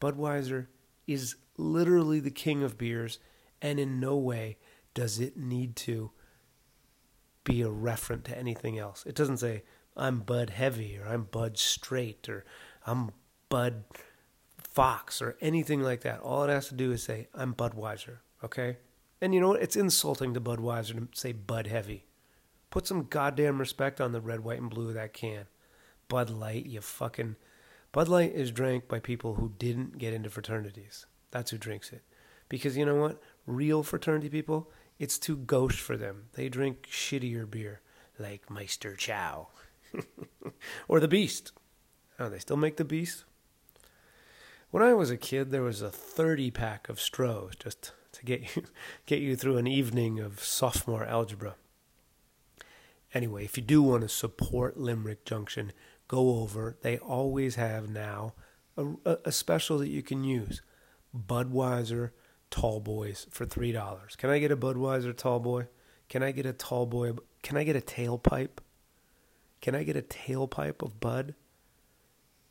Budweiser 0.00 0.68
is 1.08 1.34
literally 1.56 2.20
the 2.20 2.30
king 2.30 2.62
of 2.62 2.78
beers, 2.78 3.18
and 3.60 3.80
in 3.80 3.98
no 3.98 4.16
way 4.16 4.58
does 4.94 5.18
it 5.18 5.36
need 5.36 5.74
to 5.74 6.12
be 7.42 7.60
a 7.60 7.68
referent 7.68 8.22
to 8.22 8.38
anything 8.38 8.78
else. 8.78 9.04
It 9.06 9.16
doesn't 9.16 9.38
say, 9.38 9.64
I'm 9.96 10.20
Bud 10.20 10.50
Heavy, 10.50 10.96
or 10.98 11.08
I'm 11.08 11.24
Bud 11.24 11.58
Straight, 11.58 12.28
or 12.28 12.44
I'm 12.86 13.10
Bud 13.48 13.82
Fox, 14.56 15.20
or 15.20 15.36
anything 15.40 15.82
like 15.82 16.02
that. 16.02 16.20
All 16.20 16.44
it 16.44 16.48
has 16.48 16.68
to 16.68 16.74
do 16.76 16.92
is 16.92 17.02
say, 17.02 17.26
I'm 17.34 17.54
Budweiser, 17.54 18.18
okay? 18.44 18.76
And 19.24 19.34
you 19.34 19.40
know 19.40 19.48
what? 19.48 19.62
It's 19.62 19.74
insulting 19.74 20.34
to 20.34 20.40
Budweiser 20.42 20.92
to 20.92 21.08
say 21.18 21.32
Bud 21.32 21.66
Heavy. 21.66 22.04
Put 22.68 22.86
some 22.86 23.04
goddamn 23.04 23.58
respect 23.58 23.98
on 23.98 24.12
the 24.12 24.20
red, 24.20 24.40
white, 24.40 24.60
and 24.60 24.68
blue 24.68 24.88
of 24.88 24.94
that 24.96 25.14
can. 25.14 25.46
Bud 26.08 26.28
Light, 26.28 26.66
you 26.66 26.82
fucking. 26.82 27.36
Bud 27.90 28.06
Light 28.06 28.34
is 28.34 28.50
drank 28.50 28.86
by 28.86 28.98
people 28.98 29.36
who 29.36 29.54
didn't 29.58 29.96
get 29.96 30.12
into 30.12 30.28
fraternities. 30.28 31.06
That's 31.30 31.50
who 31.50 31.56
drinks 31.56 31.90
it. 31.90 32.02
Because 32.50 32.76
you 32.76 32.84
know 32.84 32.96
what? 32.96 33.22
Real 33.46 33.82
fraternity 33.82 34.28
people, 34.28 34.70
it's 34.98 35.16
too 35.16 35.38
gauche 35.38 35.80
for 35.80 35.96
them. 35.96 36.24
They 36.34 36.50
drink 36.50 36.82
shittier 36.82 37.50
beer, 37.50 37.80
like 38.18 38.50
Meister 38.50 38.94
Brau. 38.94 39.46
or 40.86 41.00
the 41.00 41.08
Beast. 41.08 41.52
Oh, 42.18 42.28
they 42.28 42.40
still 42.40 42.58
make 42.58 42.76
the 42.76 42.84
Beast? 42.84 43.24
When 44.70 44.82
I 44.82 44.92
was 44.92 45.10
a 45.10 45.16
kid, 45.16 45.50
there 45.50 45.62
was 45.62 45.80
a 45.80 45.88
30 45.88 46.50
pack 46.50 46.90
of 46.90 46.98
Strohs 46.98 47.58
just 47.58 47.92
to 48.14 48.24
get 48.24 48.56
you, 48.56 48.64
get 49.06 49.20
you 49.20 49.36
through 49.36 49.58
an 49.58 49.66
evening 49.66 50.20
of 50.20 50.42
sophomore 50.42 51.04
algebra. 51.04 51.54
Anyway, 53.12 53.44
if 53.44 53.56
you 53.56 53.62
do 53.62 53.82
want 53.82 54.02
to 54.02 54.08
support 54.08 54.76
Limerick 54.76 55.24
Junction, 55.24 55.72
go 56.08 56.38
over. 56.40 56.76
They 56.82 56.98
always 56.98 57.54
have 57.54 57.88
now 57.88 58.34
a, 58.76 59.18
a 59.24 59.32
special 59.32 59.78
that 59.78 59.88
you 59.88 60.02
can 60.02 60.24
use 60.24 60.62
Budweiser 61.16 62.10
Tall 62.50 62.80
Boys 62.80 63.26
for 63.30 63.46
$3. 63.46 64.16
Can 64.16 64.30
I 64.30 64.38
get 64.38 64.50
a 64.50 64.56
Budweiser 64.56 65.16
Tall 65.16 65.38
Boy? 65.38 65.68
Can 66.08 66.22
I 66.22 66.32
get 66.32 66.46
a 66.46 66.52
Tall 66.52 66.86
Boy? 66.86 67.12
Can 67.42 67.56
I 67.56 67.64
get 67.64 67.76
a 67.76 67.80
tailpipe? 67.80 68.58
Can 69.60 69.74
I 69.74 69.82
get 69.82 69.96
a 69.96 70.02
tailpipe 70.02 70.82
of 70.82 71.00
Bud? 71.00 71.34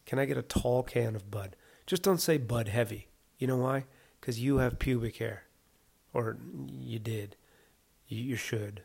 Can 0.06 0.20
I 0.20 0.26
get 0.26 0.38
a 0.38 0.42
tall 0.42 0.84
can 0.84 1.16
of 1.16 1.32
Bud? 1.32 1.56
Just 1.86 2.04
don't 2.04 2.22
say 2.22 2.38
Bud 2.38 2.68
Heavy. 2.68 3.08
You 3.38 3.48
know 3.48 3.58
why? 3.58 3.86
Because 4.20 4.40
you 4.40 4.58
have 4.58 4.80
pubic 4.80 5.18
hair. 5.18 5.44
Or 6.14 6.38
you 6.68 7.00
did. 7.00 7.36
You 8.08 8.36
should. 8.36 8.84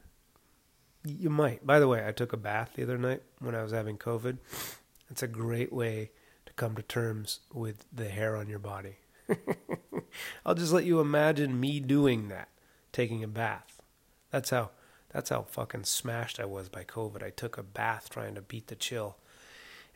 You 1.04 1.30
might. 1.30 1.66
By 1.66 1.78
the 1.78 1.88
way, 1.88 2.06
I 2.06 2.12
took 2.12 2.32
a 2.32 2.38
bath 2.38 2.72
the 2.74 2.82
other 2.82 2.98
night 2.98 3.22
when 3.38 3.54
I 3.54 3.62
was 3.62 3.72
having 3.72 3.98
COVID. 3.98 4.38
It's 5.10 5.22
a 5.22 5.28
great 5.28 5.72
way 5.72 6.10
to 6.46 6.52
come 6.54 6.74
to 6.76 6.82
terms 6.82 7.40
with 7.52 7.84
the 7.92 8.08
hair 8.08 8.36
on 8.36 8.48
your 8.48 8.58
body. 8.58 8.96
I'll 10.46 10.54
just 10.54 10.72
let 10.72 10.84
you 10.84 11.00
imagine 11.00 11.60
me 11.60 11.80
doing 11.80 12.28
that, 12.28 12.48
taking 12.92 13.22
a 13.22 13.28
bath. 13.28 13.80
That's 14.30 14.50
how 14.50 14.70
that's 15.10 15.30
how 15.30 15.42
fucking 15.42 15.84
smashed 15.84 16.38
I 16.38 16.44
was 16.44 16.68
by 16.68 16.84
COVID. 16.84 17.22
I 17.22 17.30
took 17.30 17.56
a 17.56 17.62
bath 17.62 18.10
trying 18.10 18.34
to 18.34 18.42
beat 18.42 18.66
the 18.66 18.76
chill. 18.76 19.16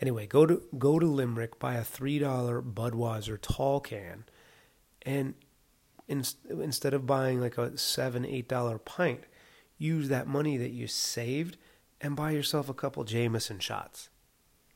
Anyway, 0.01 0.27
go 0.27 0.47
to 0.47 0.63
go 0.79 0.99
to 0.99 1.07
Limerick, 1.07 1.59
buy 1.59 1.75
a 1.75 1.85
three 1.85 2.19
dollar 2.19 2.63
Budweiser 2.63 3.39
tall 3.41 3.81
can, 3.81 4.25
and 5.03 5.35
in, 6.13 6.25
instead 6.63 6.95
of 6.95 7.07
buying 7.07 7.41
like 7.41 7.59
a 7.59 7.77
seven 7.79 8.25
eight 8.25 8.47
dollar 8.47 8.79
pint, 8.79 9.25
use 9.79 10.09
that 10.09 10.29
money 10.29 10.57
that 10.59 10.71
you 10.71 10.87
saved 10.87 11.57
and 12.01 12.15
buy 12.15 12.31
yourself 12.31 12.69
a 12.69 12.75
couple 12.75 13.03
Jameson 13.05 13.59
shots. 13.59 14.11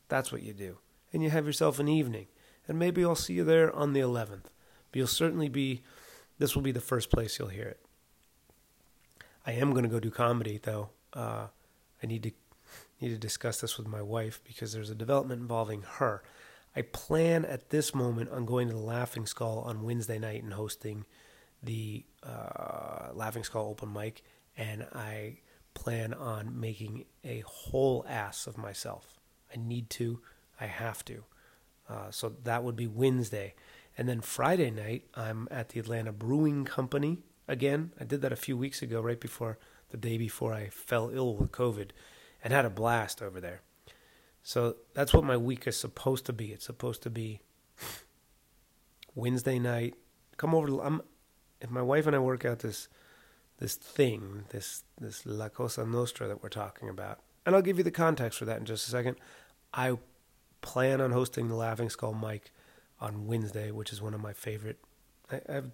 That's 0.09 0.33
what 0.33 0.43
you 0.43 0.53
do, 0.53 0.79
and 1.13 1.23
you 1.23 1.31
have 1.31 1.47
yourself 1.47 1.79
an 1.79 1.89
evening. 1.89 2.27
And 2.67 2.79
maybe 2.79 3.05
I'll 3.05 3.15
see 3.15 3.35
you 3.35 3.45
there 3.45 3.73
on 3.75 3.93
the 3.93 4.01
11th. 4.01 4.47
But 4.91 4.95
you'll 4.99 5.07
certainly 5.07 5.49
be. 5.49 5.83
This 6.39 6.55
will 6.55 6.63
be 6.63 6.73
the 6.73 6.81
first 6.81 7.11
place 7.11 7.39
you'll 7.39 7.49
hear 7.49 7.69
it. 7.69 7.81
I 9.47 9.53
am 9.53 9.71
going 9.71 9.85
to 9.85 9.89
go 9.89 10.01
do 10.01 10.11
comedy 10.11 10.59
though. 10.63 10.91
Uh, 11.13 11.47
I 12.03 12.07
need 12.07 12.23
to 12.25 12.33
need 13.01 13.11
to 13.11 13.19
discuss 13.19 13.61
this 13.61 13.79
with 13.79 13.87
my 13.87 14.03
wife 14.03 14.41
because 14.45 14.73
there's 14.73 14.91
a 14.91 14.95
development 14.95 15.41
involving 15.41 15.83
her. 15.83 16.23
I 16.75 16.83
plan 16.83 17.45
at 17.45 17.71
this 17.71 17.95
moment 17.95 18.31
on 18.31 18.45
going 18.45 18.69
to 18.69 18.75
the 18.75 18.81
Laughing 18.81 19.25
Skull 19.25 19.61
on 19.61 19.83
Wednesday 19.83 20.19
night 20.19 20.43
and 20.43 20.53
hosting 20.53 21.07
the 21.67 22.05
uh, 22.23 23.11
Laughing 23.13 23.45
Skull 23.45 23.69
open 23.69 23.93
mic, 23.93 24.23
and 24.57 24.87
I 24.95 25.39
plan 25.75 26.15
on 26.15 26.59
making 26.59 27.05
a 27.23 27.41
whole 27.47 28.05
ass 28.09 28.47
of 28.47 28.57
myself. 28.57 29.21
I 29.53 29.59
need 29.59 29.91
to. 29.91 30.21
I 30.61 30.67
have 30.67 31.05
to. 31.05 31.25
Uh, 31.89 32.11
so 32.11 32.35
that 32.45 32.65
would 32.65 32.77
be 32.77 32.87
Wednesday. 32.87 33.55
And 33.99 34.09
then 34.09 34.21
Friday 34.21 34.71
night, 34.71 35.05
I'm 35.15 35.49
at 35.51 35.71
the 35.71 35.81
Atlanta 35.81 36.13
Brewing 36.13 36.65
Company 36.65 37.19
again. 37.47 37.93
I 38.01 38.05
did 38.05 38.23
that 38.23 38.33
a 38.33 38.37
few 38.37 38.57
weeks 38.57 38.83
ago, 38.83 39.01
right 39.01 39.21
before 39.21 39.59
the 39.91 39.97
day 39.97 40.19
before 40.19 40.53
I 40.53 40.69
fell 40.69 41.11
ill 41.13 41.37
with 41.37 41.53
COVID, 41.53 41.91
and 42.43 42.53
had 42.53 42.65
a 42.65 42.71
blast 42.71 43.23
over 43.23 43.41
there. 43.41 43.63
So 44.43 44.77
that's 44.95 45.13
what 45.13 45.25
my 45.25 45.37
week 45.37 45.67
is 45.67 45.77
supposed 45.77 46.27
to 46.27 46.33
be. 46.33 46.53
It's 46.53 46.67
supposed 46.67 47.03
to 47.03 47.11
be 47.11 47.41
Wednesday 49.15 49.59
night. 49.59 49.95
Come 50.37 50.55
over. 50.55 50.67
To, 50.67 50.83
I'm, 50.83 51.03
if 51.61 51.71
my 51.71 51.83
wife 51.83 52.07
and 52.07 52.15
I 52.17 52.19
work 52.19 52.45
out 52.45 52.61
this 52.61 52.89
this 53.59 53.75
thing, 53.75 54.45
this 54.51 54.85
this 55.01 55.25
La 55.25 55.49
Cosa 55.49 55.85
Nostra 55.87 56.29
that 56.29 56.43
we're 56.43 56.49
talking 56.49 56.89
about, 56.89 57.21
and 57.45 57.55
I'll 57.55 57.63
give 57.63 57.79
you 57.79 57.85
the 57.85 57.91
context 57.91 58.39
for 58.39 58.45
that 58.45 58.59
in 58.59 58.67
just 58.67 58.87
a 58.89 58.91
second. 58.91 59.17
I 59.73 59.97
plan 60.61 61.01
on 61.01 61.13
hosting 61.13 61.49
the 61.49 61.55
Laughing 61.55 61.91
Skull 61.91 62.15
mic 62.15 62.53
on 63.01 63.27
Wednesday, 63.27 63.71
which 63.71 63.93
is 63.93 64.03
one 64.03 64.15
of 64.15 64.21
my 64.21 64.33
favorite. 64.33 64.79
I, 65.31 65.41
I've 65.49 65.71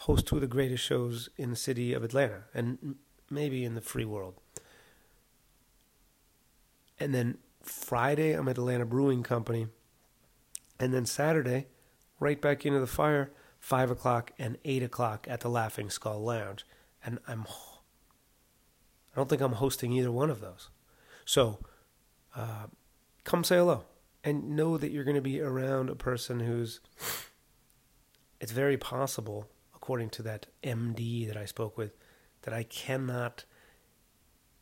host 0.00 0.26
two 0.26 0.36
of 0.36 0.40
the 0.40 0.46
greatest 0.46 0.82
shows 0.82 1.28
in 1.36 1.50
the 1.50 1.56
city 1.56 1.92
of 1.92 2.02
Atlanta 2.02 2.44
and 2.54 2.96
maybe 3.28 3.64
in 3.64 3.74
the 3.74 3.82
free 3.82 4.06
world. 4.06 4.34
And 6.98 7.14
then 7.14 7.36
Friday, 7.62 8.32
I'm 8.32 8.48
at 8.48 8.56
Atlanta 8.56 8.86
Brewing 8.86 9.22
Company. 9.22 9.66
And 10.78 10.94
then 10.94 11.04
Saturday, 11.04 11.66
right 12.18 12.40
back 12.40 12.64
into 12.64 12.80
the 12.80 12.86
fire, 12.86 13.30
5 13.60 13.90
o'clock 13.90 14.32
and 14.38 14.58
8 14.64 14.82
o'clock 14.82 15.26
at 15.30 15.40
the 15.40 15.48
Laughing 15.48 15.90
Skull 15.90 16.20
Lounge. 16.20 16.66
And 17.04 17.18
I'm, 17.28 17.46
I 19.12 19.16
don't 19.16 19.28
think 19.28 19.40
I'm 19.40 19.52
hosting 19.52 19.92
either 19.92 20.10
one 20.10 20.30
of 20.30 20.40
those. 20.40 20.70
So 21.24 21.60
uh, 22.34 22.66
come 23.24 23.44
say 23.44 23.56
hello 23.56 23.84
and 24.24 24.56
know 24.56 24.76
that 24.76 24.90
you're 24.90 25.04
going 25.04 25.16
to 25.16 25.22
be 25.22 25.40
around 25.40 25.88
a 25.88 25.94
person 25.94 26.40
who's 26.40 26.80
it's 28.40 28.52
very 28.52 28.76
possible 28.76 29.48
according 29.74 30.10
to 30.10 30.22
that 30.22 30.46
md 30.62 31.26
that 31.26 31.36
i 31.36 31.44
spoke 31.44 31.76
with 31.76 31.96
that 32.42 32.54
i 32.54 32.62
cannot 32.62 33.44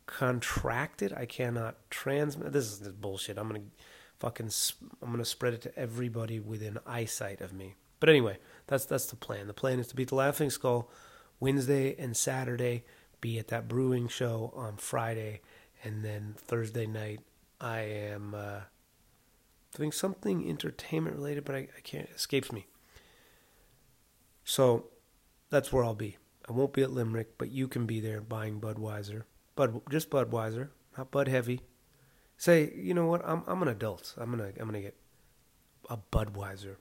contract 0.05 1.01
it 1.01 1.13
i 1.15 1.25
cannot 1.25 1.77
transmit 1.89 2.51
this 2.51 2.65
is 2.65 2.87
bullshit 2.93 3.37
i'm 3.37 3.47
going 3.47 3.61
to 3.61 3.67
fucking 4.19 4.49
i'm 5.01 5.09
going 5.09 5.19
to 5.19 5.25
spread 5.25 5.53
it 5.53 5.61
to 5.61 5.77
everybody 5.77 6.39
within 6.39 6.77
eyesight 6.85 7.41
of 7.41 7.53
me 7.53 7.75
but 7.99 8.09
anyway 8.09 8.37
that's 8.67 8.85
that's 8.85 9.05
the 9.05 9.15
plan 9.15 9.47
the 9.47 9.53
plan 9.53 9.79
is 9.79 9.87
to 9.87 9.95
beat 9.95 10.09
the 10.09 10.15
laughing 10.15 10.49
skull 10.49 10.89
wednesday 11.39 11.95
and 11.97 12.15
saturday 12.15 12.83
be 13.21 13.37
at 13.37 13.47
that 13.47 13.67
brewing 13.67 14.07
show 14.07 14.53
on 14.55 14.77
friday 14.77 15.41
and 15.83 16.03
then 16.03 16.35
thursday 16.37 16.85
night 16.85 17.19
i 17.59 17.79
am 17.79 18.33
uh, 18.35 18.59
doing 19.75 19.91
something 19.91 20.47
entertainment 20.47 21.15
related, 21.15 21.45
but 21.45 21.55
I, 21.55 21.67
I 21.77 21.81
can't 21.83 22.09
escapes 22.15 22.51
me. 22.51 22.67
So 24.43 24.87
that's 25.49 25.71
where 25.71 25.83
I'll 25.83 25.95
be. 25.95 26.17
I 26.47 26.51
won't 26.51 26.73
be 26.73 26.81
at 26.81 26.91
Limerick, 26.91 27.37
but 27.37 27.51
you 27.51 27.67
can 27.67 27.85
be 27.85 27.99
there 27.99 28.21
buying 28.21 28.59
Budweiser. 28.59 29.23
Bud, 29.55 29.81
just 29.89 30.09
Budweiser, 30.09 30.69
not 30.97 31.11
Bud 31.11 31.27
Heavy. 31.27 31.61
Say, 32.37 32.73
you 32.75 32.93
know 32.93 33.05
what? 33.05 33.21
I'm 33.25 33.43
I'm 33.45 33.61
an 33.61 33.67
adult. 33.67 34.15
I'm 34.17 34.31
gonna 34.31 34.51
I'm 34.59 34.65
gonna 34.65 34.81
get 34.81 34.95
a 35.89 35.97
Budweiser. 35.97 36.77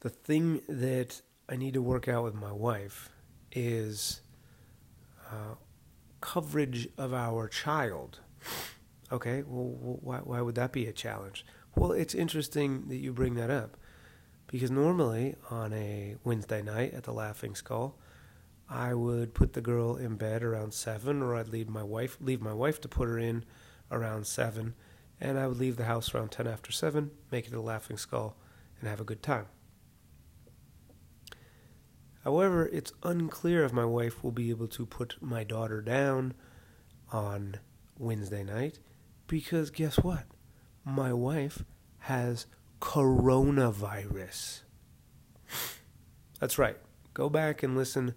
The 0.00 0.10
thing 0.10 0.62
that 0.68 1.22
I 1.48 1.56
need 1.56 1.74
to 1.74 1.82
work 1.82 2.06
out 2.06 2.24
with 2.24 2.34
my 2.34 2.52
wife 2.52 3.10
is 3.50 4.20
uh, 5.30 5.54
coverage 6.20 6.88
of 6.96 7.12
our 7.12 7.48
child. 7.48 8.20
Okay, 9.10 9.42
well, 9.46 9.98
why, 10.02 10.18
why 10.18 10.40
would 10.40 10.54
that 10.54 10.72
be 10.72 10.86
a 10.86 10.92
challenge? 10.92 11.44
Well, 11.74 11.92
it's 11.92 12.14
interesting 12.14 12.88
that 12.88 12.96
you 12.96 13.12
bring 13.12 13.34
that 13.34 13.50
up 13.50 13.76
because 14.46 14.70
normally 14.70 15.34
on 15.50 15.72
a 15.72 16.16
Wednesday 16.24 16.62
night 16.62 16.94
at 16.94 17.04
the 17.04 17.12
Laughing 17.12 17.54
Skull, 17.54 17.96
I 18.68 18.94
would 18.94 19.34
put 19.34 19.54
the 19.54 19.60
girl 19.60 19.96
in 19.96 20.16
bed 20.16 20.42
around 20.42 20.74
seven, 20.74 21.22
or 21.22 21.34
I'd 21.34 21.48
leave 21.48 21.68
my 21.68 21.82
wife 21.82 22.18
leave 22.20 22.42
my 22.42 22.52
wife 22.52 22.80
to 22.82 22.88
put 22.88 23.08
her 23.08 23.18
in 23.18 23.44
around 23.90 24.26
seven, 24.26 24.74
and 25.20 25.38
I 25.38 25.46
would 25.46 25.58
leave 25.58 25.76
the 25.76 25.84
house 25.84 26.14
around 26.14 26.32
ten 26.32 26.46
after 26.46 26.70
seven, 26.70 27.10
make 27.30 27.46
it 27.46 27.54
a 27.54 27.60
Laughing 27.60 27.96
Skull, 27.96 28.36
and 28.80 28.88
have 28.88 29.00
a 29.00 29.04
good 29.04 29.22
time. 29.22 29.46
However, 32.28 32.66
it's 32.66 32.92
unclear 33.02 33.64
if 33.64 33.72
my 33.72 33.86
wife 33.86 34.22
will 34.22 34.32
be 34.32 34.50
able 34.50 34.68
to 34.68 34.84
put 34.84 35.16
my 35.18 35.44
daughter 35.44 35.80
down 35.80 36.34
on 37.10 37.56
Wednesday 37.96 38.44
night 38.44 38.80
because 39.26 39.70
guess 39.70 39.96
what? 39.96 40.24
My 40.84 41.10
wife 41.10 41.64
has 42.00 42.44
coronavirus. 42.82 44.60
That's 46.38 46.58
right. 46.58 46.76
Go 47.14 47.30
back 47.30 47.62
and 47.62 47.74
listen 47.74 48.14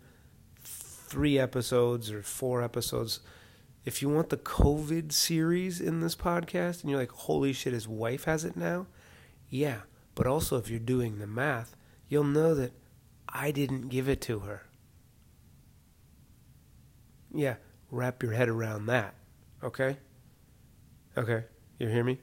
three 0.62 1.40
episodes 1.40 2.12
or 2.12 2.22
four 2.22 2.62
episodes. 2.62 3.22
If 3.86 4.02
you 4.02 4.10
want 4.10 4.28
the 4.28 4.36
COVID 4.36 5.14
series 5.14 5.80
in 5.80 6.02
this 6.02 6.18
podcast 6.18 6.82
and 6.82 6.90
you're 6.90 7.00
like, 7.00 7.12
holy 7.12 7.54
shit, 7.54 7.72
his 7.72 7.88
wife 7.88 8.26
has 8.26 8.44
it 8.44 8.58
now? 8.58 8.88
Yeah. 9.50 9.84
But 10.16 10.28
also, 10.28 10.58
if 10.58 10.70
you're 10.70 10.80
doing 10.80 11.20
the 11.20 11.28
math, 11.28 11.78
you'll 12.10 12.26
know 12.26 12.54
that 12.56 12.74
I 13.34 13.52
didn't 13.52 13.88
give 13.90 14.10
it 14.10 14.22
to 14.22 14.40
her. 14.40 14.68
Yeah, 17.34 17.56
wrap 17.90 18.22
your 18.22 18.34
head 18.34 18.50
around 18.50 18.88
that. 18.88 19.16
Okay? 19.64 19.98
Okay, 21.18 21.46
you 21.80 21.88
hear 21.88 22.04
me? 22.04 22.20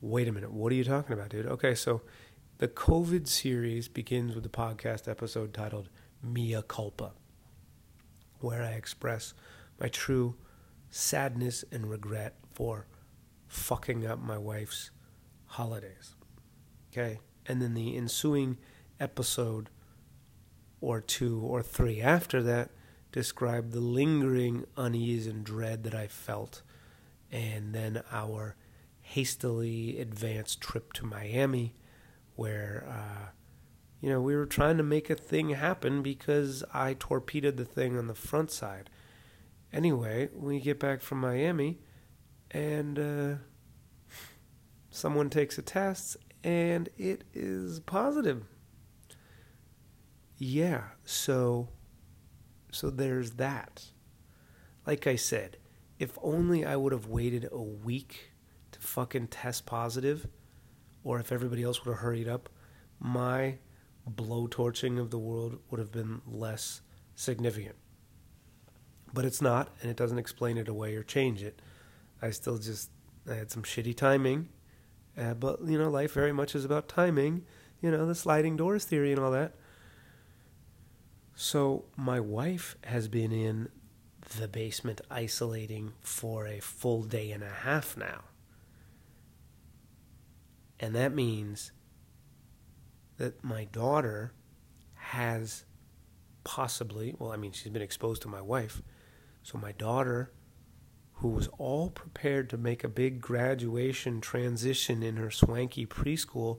Wait 0.00 0.26
a 0.26 0.32
minute, 0.32 0.50
what 0.50 0.72
are 0.72 0.74
you 0.74 0.84
talking 0.84 1.12
about, 1.12 1.28
dude? 1.28 1.46
Okay, 1.46 1.74
so 1.74 2.02
the 2.58 2.68
COVID 2.68 3.28
series 3.28 3.88
begins 3.88 4.34
with 4.34 4.44
a 4.46 4.50
podcast 4.50 5.06
episode 5.08 5.54
titled 5.54 5.88
Mea 6.22 6.62
Culpa, 6.66 7.12
where 8.40 8.62
I 8.62 8.70
express 8.70 9.34
my 9.78 9.88
true 9.88 10.36
sadness 10.88 11.64
and 11.70 11.88
regret 11.88 12.36
for 12.52 12.86
fucking 13.46 14.06
up 14.06 14.18
my 14.18 14.38
wife's 14.38 14.90
holidays. 15.46 16.14
Okay? 16.92 17.20
And 17.50 17.60
then 17.60 17.74
the 17.74 17.96
ensuing 17.96 18.58
episode 19.00 19.70
or 20.80 21.00
two 21.00 21.40
or 21.40 21.64
three 21.64 22.00
after 22.00 22.40
that 22.44 22.70
describe 23.10 23.72
the 23.72 23.80
lingering 23.80 24.64
unease 24.76 25.26
and 25.26 25.42
dread 25.42 25.82
that 25.82 25.94
I 25.94 26.06
felt, 26.06 26.62
and 27.32 27.74
then 27.74 28.04
our 28.12 28.54
hastily 29.00 29.98
advanced 29.98 30.60
trip 30.60 30.92
to 30.92 31.04
Miami, 31.04 31.74
where 32.36 32.86
uh, 32.88 33.30
you 34.00 34.10
know 34.10 34.20
we 34.20 34.36
were 34.36 34.46
trying 34.46 34.76
to 34.76 34.84
make 34.84 35.10
a 35.10 35.16
thing 35.16 35.50
happen 35.50 36.02
because 36.02 36.62
I 36.72 36.94
torpedoed 36.94 37.56
the 37.56 37.64
thing 37.64 37.98
on 37.98 38.06
the 38.06 38.14
front 38.14 38.52
side. 38.52 38.90
Anyway, 39.72 40.28
we 40.32 40.60
get 40.60 40.78
back 40.78 41.00
from 41.00 41.20
Miami, 41.20 41.80
and 42.52 42.96
uh, 42.96 43.34
someone 44.88 45.30
takes 45.30 45.58
a 45.58 45.62
test, 45.62 46.16
and 46.42 46.88
it 46.96 47.24
is 47.34 47.80
positive. 47.80 48.44
Yeah, 50.36 50.84
so 51.04 51.68
so 52.72 52.88
there's 52.88 53.32
that. 53.32 53.84
Like 54.86 55.06
I 55.06 55.16
said, 55.16 55.58
if 55.98 56.18
only 56.22 56.64
I 56.64 56.76
would 56.76 56.92
have 56.92 57.06
waited 57.06 57.48
a 57.52 57.60
week 57.60 58.32
to 58.72 58.80
fucking 58.80 59.28
test 59.28 59.66
positive, 59.66 60.26
or 61.04 61.20
if 61.20 61.32
everybody 61.32 61.62
else 61.62 61.84
would 61.84 61.92
have 61.92 62.00
hurried 62.00 62.28
up, 62.28 62.48
my 62.98 63.58
blowtorching 64.08 64.98
of 64.98 65.10
the 65.10 65.18
world 65.18 65.58
would 65.70 65.78
have 65.78 65.92
been 65.92 66.22
less 66.26 66.80
significant. 67.14 67.76
But 69.12 69.24
it's 69.24 69.42
not, 69.42 69.68
and 69.82 69.90
it 69.90 69.96
doesn't 69.96 70.18
explain 70.18 70.56
it 70.56 70.68
away 70.68 70.94
or 70.94 71.02
change 71.02 71.42
it. 71.42 71.60
I 72.22 72.30
still 72.30 72.58
just 72.58 72.90
I 73.30 73.34
had 73.34 73.50
some 73.50 73.62
shitty 73.62 73.96
timing 73.96 74.48
uh, 75.20 75.34
but, 75.34 75.60
you 75.66 75.78
know, 75.78 75.90
life 75.90 76.12
very 76.12 76.32
much 76.32 76.54
is 76.54 76.64
about 76.64 76.88
timing, 76.88 77.44
you 77.82 77.90
know, 77.90 78.06
the 78.06 78.14
sliding 78.14 78.56
doors 78.56 78.84
theory 78.84 79.12
and 79.12 79.20
all 79.20 79.30
that. 79.30 79.54
So, 81.34 81.84
my 81.96 82.20
wife 82.20 82.76
has 82.84 83.08
been 83.08 83.32
in 83.32 83.68
the 84.38 84.48
basement 84.48 85.00
isolating 85.10 85.92
for 86.00 86.46
a 86.46 86.60
full 86.60 87.02
day 87.02 87.32
and 87.32 87.42
a 87.42 87.50
half 87.50 87.96
now. 87.96 88.24
And 90.78 90.94
that 90.94 91.14
means 91.14 91.72
that 93.18 93.44
my 93.44 93.64
daughter 93.64 94.32
has 94.94 95.64
possibly, 96.44 97.14
well, 97.18 97.32
I 97.32 97.36
mean, 97.36 97.52
she's 97.52 97.72
been 97.72 97.82
exposed 97.82 98.22
to 98.22 98.28
my 98.28 98.40
wife. 98.40 98.82
So 99.42 99.58
my 99.58 99.72
daughter 99.72 100.32
who 101.20 101.28
was 101.28 101.48
all 101.58 101.90
prepared 101.90 102.48
to 102.48 102.56
make 102.56 102.82
a 102.82 102.88
big 102.88 103.20
graduation 103.20 104.20
transition 104.22 105.02
in 105.02 105.16
her 105.16 105.30
swanky 105.30 105.84
preschool 105.84 106.58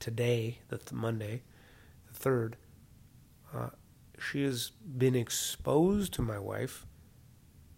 today, 0.00 0.60
that's 0.68 0.92
Monday, 0.92 1.42
the 2.06 2.14
third, 2.14 2.56
uh, 3.54 3.68
she 4.18 4.42
has 4.44 4.70
been 4.70 5.14
exposed 5.14 6.14
to 6.14 6.22
my 6.22 6.38
wife. 6.38 6.86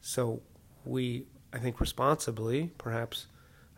So 0.00 0.42
we, 0.84 1.26
I 1.52 1.58
think, 1.58 1.80
responsibly, 1.80 2.70
perhaps, 2.78 3.26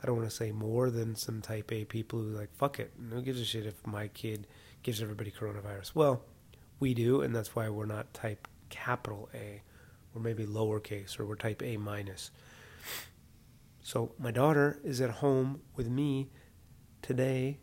I 0.02 0.06
don't 0.06 0.16
want 0.16 0.28
to 0.28 0.36
say 0.36 0.52
more 0.52 0.90
than 0.90 1.16
some 1.16 1.40
type 1.40 1.72
A 1.72 1.86
people 1.86 2.18
who 2.18 2.26
like, 2.26 2.54
fuck 2.54 2.78
it, 2.78 2.92
who 3.10 3.22
gives 3.22 3.40
a 3.40 3.44
shit 3.46 3.64
if 3.64 3.86
my 3.86 4.08
kid 4.08 4.46
gives 4.82 5.00
everybody 5.00 5.30
coronavirus? 5.30 5.94
Well, 5.94 6.22
we 6.78 6.92
do, 6.92 7.22
and 7.22 7.34
that's 7.34 7.54
why 7.54 7.70
we're 7.70 7.86
not 7.86 8.12
type 8.12 8.46
capital 8.68 9.30
A 9.34 9.62
or 10.14 10.20
maybe 10.20 10.44
lowercase, 10.44 11.18
or 11.18 11.26
we're 11.26 11.36
type 11.36 11.62
A 11.62 11.76
minus. 11.76 12.30
So 13.82 14.14
my 14.18 14.30
daughter 14.30 14.80
is 14.84 15.00
at 15.00 15.10
home 15.10 15.62
with 15.74 15.88
me 15.88 16.30
today. 17.00 17.58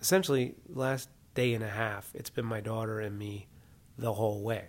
Essentially, 0.00 0.54
last 0.68 1.08
day 1.34 1.54
and 1.54 1.62
a 1.62 1.68
half, 1.68 2.10
it's 2.14 2.30
been 2.30 2.46
my 2.46 2.60
daughter 2.60 3.00
and 3.00 3.18
me 3.18 3.48
the 3.96 4.14
whole 4.14 4.42
way. 4.42 4.66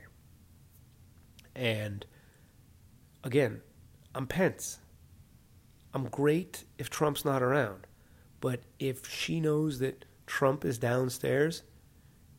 And 1.56 2.06
again, 3.24 3.62
I'm 4.14 4.28
Pence. 4.28 4.80
I'm 5.94 6.08
great 6.10 6.66
if 6.78 6.90
Trump's 6.90 7.26
not 7.26 7.42
around. 7.42 7.88
But 8.40 8.62
if 8.78 9.10
she 9.10 9.40
knows 9.40 9.80
that 9.80 10.06
Trump 10.28 10.64
is 10.64 10.78
downstairs, 10.78 11.64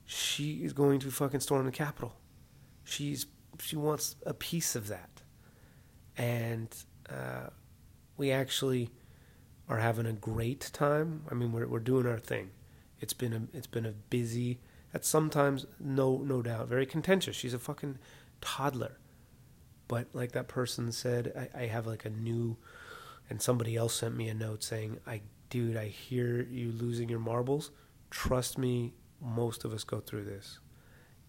she 0.05 0.65
is 0.65 0.73
going 0.73 1.01
to 1.01 1.11
fucking 1.11 1.41
storm 1.41 1.67
the 1.67 1.73
Capitol. 1.73 2.15
She's 2.85 3.27
she 3.61 3.77
wants 3.77 4.17
a 4.25 4.35
piece 4.35 4.75
of 4.77 4.89
that. 4.89 5.23
And 6.17 6.75
uh, 7.09 7.51
we 8.17 8.31
actually 8.31 8.91
are 9.69 9.79
having 9.79 10.07
a 10.07 10.13
great 10.13 10.71
time. 10.73 11.23
I 11.31 11.35
mean, 11.35 11.53
we're 11.53 11.67
we're 11.67 11.79
doing 11.79 12.07
our 12.07 12.19
thing. 12.19 12.51
It's 13.01 13.13
been 13.13 13.33
a 13.33 13.57
it's 13.57 13.67
been 13.67 13.87
a 13.87 13.93
busy. 13.93 14.61
At 14.95 15.05
sometimes, 15.05 15.67
no 15.79 16.19
no 16.19 16.43
doubt, 16.43 16.69
very 16.69 16.87
contentious. 16.87 17.37
She's 17.37 17.55
a 17.55 17.59
fucking 17.59 17.99
toddler, 18.41 18.99
but 19.87 20.09
like 20.15 20.33
that 20.33 20.49
person 20.49 20.91
said, 20.93 21.51
I, 21.55 21.65
I 21.65 21.67
have 21.67 21.87
like 21.87 22.05
a 22.05 22.11
new, 22.11 22.57
and 23.29 23.41
somebody 23.43 23.77
else 23.77 23.95
sent 23.95 24.17
me 24.17 24.29
a 24.29 24.35
note 24.35 24.63
saying, 24.65 24.99
"I 25.07 25.21
dude, 25.51 25.77
I 25.77 25.89
hear 25.89 26.43
you 26.43 26.73
losing 26.73 27.09
your 27.09 27.21
marbles. 27.21 27.71
Trust 28.11 28.57
me, 28.57 28.95
most 29.21 29.65
of 29.65 29.75
us 29.75 29.85
go 29.85 30.01
through 30.01 30.25
this, 30.25 30.59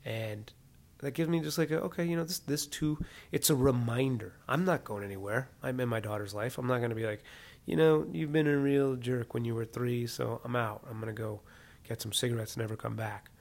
and 0.05 0.51
that 0.99 1.11
gives 1.11 1.29
me 1.29 1.39
just 1.39 1.57
like 1.57 1.71
a, 1.71 1.81
okay, 1.81 2.05
you 2.05 2.15
know, 2.15 2.23
this 2.23 2.39
this 2.39 2.65
too. 2.65 3.03
It's 3.31 3.49
a 3.49 3.55
reminder. 3.55 4.33
I'm 4.47 4.65
not 4.65 4.83
going 4.83 5.03
anywhere. 5.03 5.49
I'm 5.63 5.79
in 5.79 5.89
my 5.89 5.99
daughter's 5.99 6.33
life. 6.33 6.57
I'm 6.57 6.67
not 6.67 6.77
going 6.77 6.89
to 6.89 6.95
be 6.95 7.05
like, 7.05 7.23
you 7.65 7.75
know, 7.75 8.05
you've 8.11 8.31
been 8.31 8.47
a 8.47 8.57
real 8.57 8.95
jerk 8.95 9.33
when 9.33 9.45
you 9.45 9.55
were 9.55 9.65
three, 9.65 10.07
so 10.07 10.41
I'm 10.43 10.55
out. 10.55 10.83
I'm 10.89 10.99
going 10.99 11.13
to 11.13 11.21
go 11.21 11.41
get 11.87 12.01
some 12.01 12.13
cigarettes 12.13 12.55
and 12.55 12.61
never 12.61 12.75
come 12.75 12.95
back. 12.95 13.31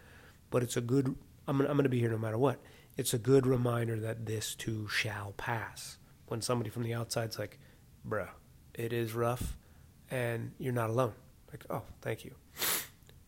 But 0.51 0.63
it's 0.63 0.77
a 0.77 0.81
good. 0.81 1.15
I'm 1.47 1.61
I'm 1.61 1.67
going 1.67 1.83
to 1.83 1.89
be 1.89 2.01
here 2.01 2.11
no 2.11 2.19
matter 2.19 2.39
what. 2.39 2.61
It's 2.97 3.15
a 3.15 3.19
good 3.19 3.47
reminder 3.47 3.99
that 4.01 4.27
this 4.27 4.55
too 4.55 4.89
shall 4.89 5.33
pass. 5.37 5.99
When 6.27 6.43
somebody 6.43 6.69
from 6.69 6.83
the 6.83 6.95
outside's 6.95 7.39
like, 7.39 7.59
bruh, 8.07 8.29
it 8.75 8.93
is 8.93 9.15
rough, 9.15 9.57
and 10.11 10.53
you're 10.59 10.73
not 10.73 10.91
alone. 10.91 11.15
Like, 11.51 11.65
oh, 11.71 11.83
thank 12.03 12.25
you. 12.25 12.35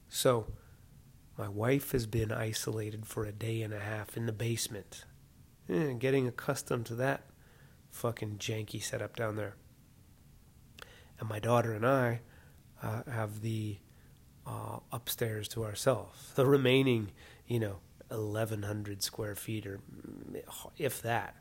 So 0.09 0.47
My 1.41 1.49
wife 1.49 1.93
has 1.93 2.05
been 2.05 2.33
isolated 2.33 3.07
for 3.07 3.25
a 3.25 3.33
day 3.33 3.63
and 3.63 3.73
a 3.73 3.81
half 3.81 4.15
in 4.15 4.27
the 4.27 4.33
basement. 4.33 5.07
Eh, 5.71 5.95
getting 5.95 6.29
accustomed 6.29 6.85
to 6.85 6.95
that 6.97 7.23
fucking 7.91 8.37
janky 8.37 8.83
setup 8.83 9.17
down 9.17 9.37
there. 9.37 9.57
And 11.19 11.31
my 11.31 11.39
daughter 11.39 11.73
and 11.73 11.87
I 11.87 12.21
uh, 12.83 13.05
have 13.11 13.41
the 13.41 13.79
uh, 14.47 14.81
upstairs 14.93 15.49
to 15.49 15.65
ourselves. 15.65 16.31
The 16.35 16.45
remaining, 16.45 17.11
you 17.47 17.59
know, 17.59 17.79
1,100 18.09 19.03
square 19.03 19.35
feet, 19.35 19.67
or 19.67 19.81
if 20.77 21.01
that, 21.01 21.37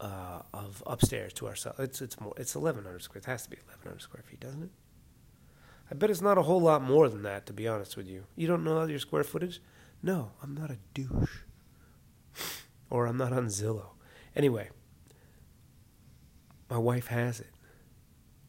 uh, 0.00 0.42
of 0.52 0.82
upstairs 0.84 1.32
to 1.34 1.46
ourselves. 1.46 1.78
It's 1.78 2.02
it's 2.02 2.20
more. 2.20 2.34
It's 2.36 2.56
1,100 2.56 3.02
square. 3.02 3.20
It 3.20 3.26
has 3.26 3.44
to 3.44 3.50
be 3.50 3.58
1,100 3.58 4.02
square 4.02 4.24
feet, 4.26 4.40
doesn't 4.40 4.64
it? 4.64 4.70
I 5.90 5.94
bet 5.94 6.10
it's 6.10 6.20
not 6.20 6.38
a 6.38 6.42
whole 6.42 6.60
lot 6.60 6.82
more 6.82 7.08
than 7.08 7.22
that, 7.22 7.46
to 7.46 7.52
be 7.52 7.66
honest 7.66 7.96
with 7.96 8.06
you. 8.06 8.24
You 8.36 8.46
don't 8.46 8.62
know 8.62 8.84
your 8.84 9.00
square 9.00 9.24
footage? 9.24 9.60
No, 10.02 10.30
I'm 10.42 10.54
not 10.54 10.70
a 10.70 10.78
douche. 10.94 11.38
or 12.90 13.06
I'm 13.06 13.16
not 13.16 13.32
on 13.32 13.46
Zillow. 13.46 13.90
Anyway, 14.36 14.70
my 16.68 16.78
wife 16.78 17.08
has 17.08 17.40
it. 17.40 17.50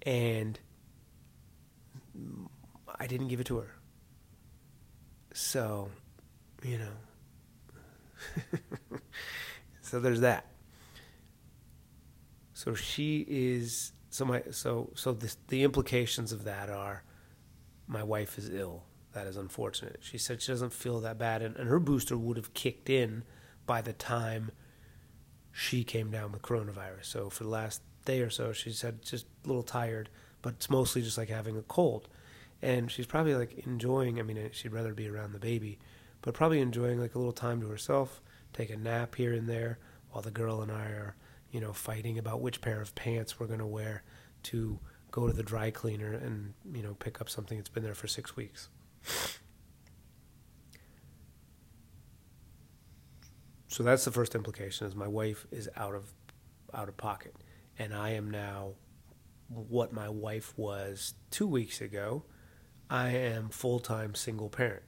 And 0.03 0.59
I 2.99 3.07
didn't 3.07 3.29
give 3.29 3.39
it 3.39 3.47
to 3.47 3.57
her. 3.57 3.75
So, 5.33 5.89
you 6.63 6.77
know. 6.77 6.91
so 9.81 9.99
there's 9.99 10.21
that. 10.21 10.45
So 12.53 12.75
she 12.75 13.25
is 13.27 13.93
so 14.11 14.25
my 14.25 14.43
so 14.51 14.91
so 14.93 15.13
this, 15.13 15.37
the 15.47 15.63
implications 15.63 16.31
of 16.31 16.43
that 16.43 16.69
are 16.69 17.03
my 17.91 18.03
wife 18.03 18.37
is 18.37 18.49
ill. 18.49 18.83
That 19.13 19.27
is 19.27 19.35
unfortunate. 19.35 19.99
She 19.99 20.17
said 20.17 20.41
she 20.41 20.51
doesn't 20.51 20.73
feel 20.73 21.01
that 21.01 21.17
bad 21.17 21.41
and, 21.41 21.57
and 21.57 21.67
her 21.67 21.79
booster 21.79 22.17
would 22.17 22.37
have 22.37 22.53
kicked 22.53 22.89
in 22.89 23.23
by 23.65 23.81
the 23.81 23.93
time 23.93 24.51
she 25.51 25.83
came 25.83 26.09
down 26.09 26.31
with 26.31 26.41
coronavirus. 26.41 27.05
So 27.05 27.29
for 27.29 27.43
the 27.43 27.49
last 27.49 27.81
day 28.05 28.21
or 28.21 28.29
so 28.29 28.53
she 28.53 28.71
said 28.71 29.01
just 29.01 29.25
a 29.43 29.47
little 29.47 29.63
tired, 29.63 30.09
but 30.41 30.53
it's 30.53 30.69
mostly 30.69 31.01
just 31.01 31.17
like 31.17 31.29
having 31.29 31.57
a 31.57 31.61
cold 31.63 32.07
and 32.61 32.89
she's 32.89 33.05
probably 33.05 33.35
like 33.35 33.65
enjoying. 33.65 34.19
I 34.19 34.23
mean, 34.23 34.37
uh, 34.37 34.49
she'd 34.53 34.71
rather 34.71 34.93
be 34.93 35.09
around 35.09 35.33
the 35.33 35.39
baby, 35.39 35.77
but 36.21 36.33
probably 36.33 36.61
enjoying 36.61 36.99
like 36.99 37.15
a 37.15 37.17
little 37.17 37.33
time 37.33 37.59
to 37.61 37.67
herself, 37.67 38.21
take 38.53 38.69
a 38.69 38.77
nap 38.77 39.15
here 39.15 39.33
and 39.33 39.49
there, 39.49 39.79
while 40.11 40.21
the 40.21 40.31
girl 40.31 40.61
and 40.61 40.71
I 40.71 40.85
are, 40.85 41.15
you 41.51 41.59
know, 41.59 41.73
fighting 41.73 42.17
about 42.17 42.39
which 42.39 42.61
pair 42.61 42.79
of 42.79 42.95
pants 42.95 43.39
we're 43.39 43.47
gonna 43.47 43.67
wear 43.67 44.03
to 44.43 44.79
go 45.11 45.27
to 45.27 45.33
the 45.33 45.43
dry 45.43 45.71
cleaner 45.71 46.13
and 46.13 46.53
you 46.73 46.81
know 46.81 46.95
pick 46.95 47.21
up 47.21 47.29
something 47.29 47.57
that's 47.57 47.69
been 47.69 47.83
there 47.83 47.93
for 47.93 48.07
six 48.07 48.35
weeks. 48.35 48.69
So 53.67 53.83
that's 53.83 54.03
the 54.03 54.11
first 54.11 54.35
implication: 54.35 54.87
is 54.87 54.95
my 54.95 55.07
wife 55.07 55.45
is 55.51 55.69
out 55.77 55.95
of 55.95 56.11
out 56.73 56.89
of 56.89 56.97
pocket, 56.97 57.35
and 57.79 57.93
I 57.93 58.11
am 58.11 58.29
now 58.29 58.73
what 59.47 59.91
my 59.93 60.09
wife 60.09 60.53
was 60.57 61.13
two 61.29 61.47
weeks 61.47 61.81
ago 61.81 62.23
I 62.91 63.11
am 63.11 63.47
full 63.47 63.79
time 63.79 64.15
single 64.15 64.49
parent, 64.49 64.83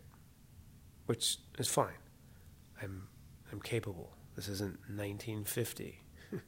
which 1.06 1.38
is 1.58 1.70
fine. 1.70 2.02
I'm 2.82 3.08
I'm 3.50 3.62
capable. 3.62 4.12
This 4.36 4.50
isn't 4.50 4.78
1950. 4.90 6.02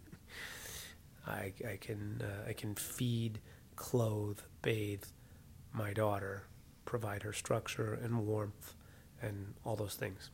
I 1.28 1.54
I 1.66 1.78
can 1.80 2.22
uh, 2.22 2.50
I 2.50 2.52
can 2.52 2.76
feed, 2.76 3.40
clothe, 3.76 4.40
bathe 4.62 5.04
my 5.74 5.94
daughter, 5.94 6.44
provide 6.86 7.24
her 7.24 7.34
structure 7.34 7.94
and 7.94 8.26
warmth, 8.26 8.76
and 9.22 9.54
all 9.64 9.76
those 9.76 9.96
things. 9.96 10.30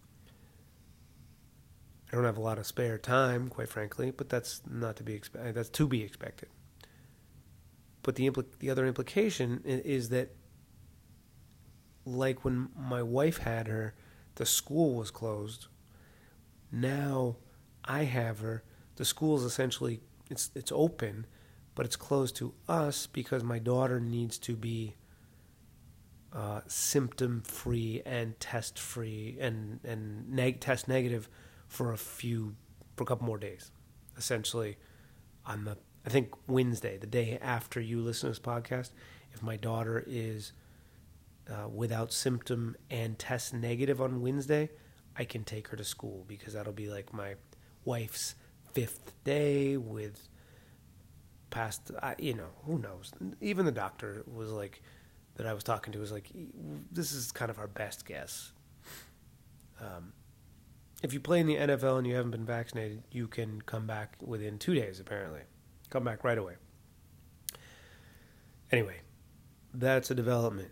I 2.11 2.15
don't 2.15 2.25
have 2.25 2.37
a 2.37 2.41
lot 2.41 2.57
of 2.57 2.67
spare 2.67 2.97
time, 2.97 3.47
quite 3.47 3.69
frankly, 3.69 4.11
but 4.11 4.27
that's 4.27 4.61
not 4.69 4.97
to 4.97 5.03
be 5.03 5.13
expected. 5.13 5.49
Uh, 5.49 5.51
that's 5.53 5.69
to 5.69 5.87
be 5.87 6.03
expected. 6.03 6.49
But 8.03 8.15
the 8.15 8.29
impl- 8.29 8.57
the 8.59 8.69
other 8.69 8.85
implication 8.85 9.61
is 9.63 10.09
that 10.09 10.35
like 12.05 12.43
when 12.43 12.69
my 12.77 13.01
wife 13.01 13.37
had 13.37 13.67
her, 13.67 13.93
the 14.35 14.45
school 14.45 14.95
was 14.95 15.11
closed. 15.11 15.67
Now 16.71 17.37
I 17.85 18.03
have 18.03 18.39
her. 18.39 18.63
The 18.95 19.05
school 19.05 19.37
is 19.37 19.43
essentially 19.43 20.01
it's 20.29 20.51
it's 20.55 20.71
open, 20.71 21.27
but 21.81 21.87
it's 21.87 21.95
closed 21.95 22.35
to 22.35 22.53
us 22.69 23.07
because 23.07 23.43
my 23.43 23.57
daughter 23.57 23.99
needs 23.99 24.37
to 24.37 24.55
be 24.55 24.95
uh, 26.31 26.61
symptom 26.67 27.41
free 27.41 28.03
and 28.05 28.39
test 28.39 28.77
free 28.77 29.35
and 29.41 29.79
and 29.83 30.29
neg- 30.29 30.59
test 30.59 30.87
negative 30.87 31.27
for 31.67 31.91
a 31.91 31.97
few 31.97 32.55
for 32.95 33.01
a 33.01 33.07
couple 33.07 33.25
more 33.25 33.39
days. 33.39 33.71
Essentially, 34.15 34.77
on 35.43 35.63
the 35.63 35.75
I 36.05 36.11
think 36.11 36.35
Wednesday, 36.45 36.99
the 36.99 37.07
day 37.07 37.39
after 37.41 37.81
you 37.81 37.99
listen 37.99 38.31
to 38.31 38.39
this 38.39 38.39
podcast, 38.39 38.91
if 39.33 39.41
my 39.41 39.55
daughter 39.55 40.03
is 40.05 40.53
uh, 41.49 41.67
without 41.67 42.13
symptom 42.13 42.75
and 42.91 43.17
test 43.17 43.55
negative 43.55 43.99
on 43.99 44.21
Wednesday, 44.21 44.69
I 45.17 45.23
can 45.23 45.43
take 45.43 45.69
her 45.69 45.77
to 45.77 45.83
school 45.83 46.25
because 46.27 46.53
that'll 46.53 46.73
be 46.73 46.91
like 46.91 47.11
my 47.11 47.37
wife's 47.85 48.35
fifth 48.71 49.15
day 49.23 49.77
with 49.77 50.27
past, 51.51 51.91
uh, 52.01 52.15
you 52.17 52.33
know, 52.33 52.49
who 52.65 52.79
knows? 52.79 53.11
Even 53.39 53.65
the 53.65 53.71
doctor 53.71 54.23
was 54.33 54.49
like, 54.51 54.81
that 55.35 55.45
I 55.45 55.53
was 55.53 55.63
talking 55.63 55.93
to 55.93 55.99
was 55.99 56.11
like, 56.11 56.29
this 56.91 57.11
is 57.13 57.31
kind 57.31 57.49
of 57.49 57.59
our 57.59 57.67
best 57.67 58.05
guess. 58.05 58.51
Um, 59.79 60.13
if 61.01 61.13
you 61.13 61.19
play 61.19 61.39
in 61.39 61.47
the 61.47 61.55
NFL 61.55 61.97
and 61.97 62.07
you 62.07 62.15
haven't 62.15 62.31
been 62.31 62.45
vaccinated, 62.45 63.03
you 63.11 63.27
can 63.27 63.61
come 63.61 63.87
back 63.87 64.17
within 64.21 64.59
two 64.59 64.75
days, 64.75 64.99
apparently. 64.99 65.41
Come 65.89 66.03
back 66.03 66.23
right 66.23 66.37
away. 66.37 66.55
Anyway, 68.71 68.97
that's 69.73 70.11
a 70.11 70.15
development. 70.15 70.71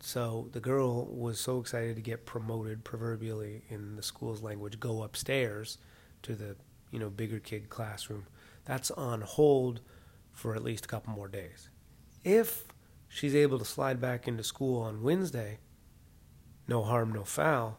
So 0.00 0.48
the 0.52 0.60
girl 0.60 1.06
was 1.06 1.40
so 1.40 1.60
excited 1.60 1.96
to 1.96 2.02
get 2.02 2.26
promoted, 2.26 2.84
proverbially 2.84 3.64
in 3.68 3.96
the 3.96 4.02
school's 4.02 4.42
language, 4.42 4.78
go 4.78 5.02
upstairs 5.02 5.78
to 6.22 6.34
the 6.34 6.56
you 6.90 6.98
know 6.98 7.10
bigger 7.10 7.40
kid 7.40 7.68
classroom. 7.68 8.26
That's 8.64 8.90
on 8.92 9.22
hold 9.22 9.80
for 10.34 10.54
at 10.54 10.62
least 10.62 10.84
a 10.84 10.88
couple 10.88 11.14
more 11.14 11.28
days. 11.28 11.70
If 12.24 12.64
she's 13.08 13.34
able 13.34 13.58
to 13.58 13.64
slide 13.64 14.00
back 14.00 14.28
into 14.28 14.42
school 14.42 14.82
on 14.82 15.02
Wednesday, 15.02 15.58
no 16.68 16.82
harm, 16.82 17.12
no 17.12 17.24
foul. 17.24 17.78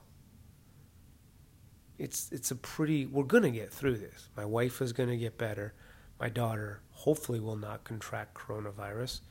It's 1.98 2.32
it's 2.32 2.52
a 2.52 2.56
pretty. 2.56 3.06
We're 3.06 3.24
gonna 3.24 3.52
get 3.52 3.72
through 3.72 3.98
this. 3.98 4.30
My 4.36 4.46
wife 4.46 4.82
is 4.82 4.94
gonna 4.94 5.18
get 5.18 5.38
better. 5.38 5.74
My 6.20 6.30
daughter 6.30 6.82
hopefully 6.92 7.40
will 7.40 7.56
not 7.58 7.84
contract 7.84 8.36
coronavirus, 8.36 9.22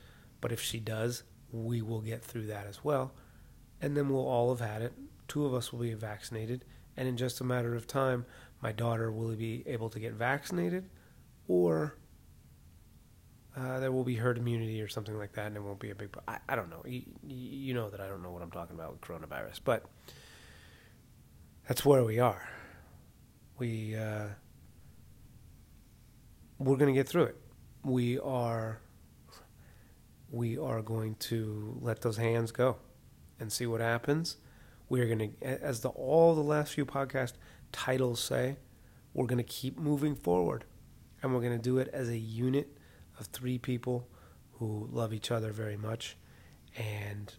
but 0.41 0.53
if 0.53 0.61
she 0.61 0.81
does, 0.81 1.23
we 1.51 1.83
will 1.83 2.01
get 2.01 2.23
through 2.23 2.47
that 2.47 2.67
as 2.67 2.85
well. 2.85 3.15
And 3.81 3.97
then 3.97 4.09
we'll 4.09 4.27
all 4.27 4.55
have 4.55 4.67
had 4.67 4.83
it. 4.83 4.93
Two 5.29 5.47
of 5.47 5.55
us 5.55 5.73
will 5.73 5.81
be 5.81 5.95
vaccinated. 5.95 6.65
And 6.97 7.09
in 7.09 7.17
just 7.17 7.41
a 7.41 7.45
matter 7.45 7.75
of 7.75 7.87
time, 7.87 8.25
my 8.63 8.73
daughter 8.73 9.11
will 9.11 9.35
be 9.35 9.63
able 9.67 9.91
to 9.91 9.99
get 9.99 10.13
vaccinated, 10.13 10.89
or 11.49 11.97
uh, 13.57 13.79
there 13.79 13.93
will 13.93 14.05
be 14.05 14.17
herd 14.17 14.39
immunity 14.39 14.83
or 14.83 14.89
something 14.89 15.17
like 15.17 15.33
that, 15.35 15.47
and 15.47 15.57
it 15.57 15.63
won't 15.63 15.79
be 15.79 15.91
a 15.91 15.95
big. 15.95 16.17
I, 16.27 16.39
I 16.49 16.57
don't 16.57 16.71
know. 16.71 16.83
You, 16.85 17.03
you 17.27 17.75
know 17.75 17.89
that 17.91 18.01
I 18.01 18.09
don't 18.09 18.23
know 18.23 18.33
what 18.33 18.43
I'm 18.43 18.51
talking 18.51 18.75
about 18.75 18.93
with 18.93 19.01
coronavirus, 19.01 19.61
but 19.65 19.85
that's 21.69 21.85
where 21.85 22.03
we 22.05 22.19
are. 22.19 22.49
We 23.59 23.97
uh, 23.97 24.27
we're 26.59 26.77
going 26.77 26.93
to 26.93 26.99
get 26.99 27.09
through 27.09 27.25
it. 27.25 27.37
We 27.85 28.19
are 28.19 28.81
we 30.31 30.59
are 30.59 30.83
going 30.83 31.15
to 31.15 31.79
let 31.81 32.01
those 32.01 32.17
hands 32.17 32.51
go 32.51 32.79
and 33.39 33.53
see 33.53 33.67
what 33.67 33.81
happens. 33.81 34.37
We're 34.89 35.07
going 35.07 35.33
to, 35.41 35.65
as 35.65 35.81
the 35.81 35.91
all 35.91 36.35
the 36.35 36.43
last 36.43 36.75
few 36.75 36.85
podcast 36.85 37.35
titles 37.71 38.21
say, 38.21 38.57
we're 39.13 39.27
going 39.27 39.39
to 39.39 39.45
keep 39.45 39.79
moving 39.79 40.17
forward, 40.17 40.65
and 41.23 41.33
we're 41.33 41.41
going 41.41 41.57
to 41.57 41.63
do 41.63 41.79
it 41.79 41.89
as 41.93 42.09
a 42.09 42.19
unit 42.19 42.77
of 43.19 43.27
three 43.27 43.59
people 43.59 44.09
who 44.55 44.89
love 44.91 45.13
each 45.13 45.31
other 45.31 45.53
very 45.53 45.77
much. 45.77 46.17
And 46.77 47.33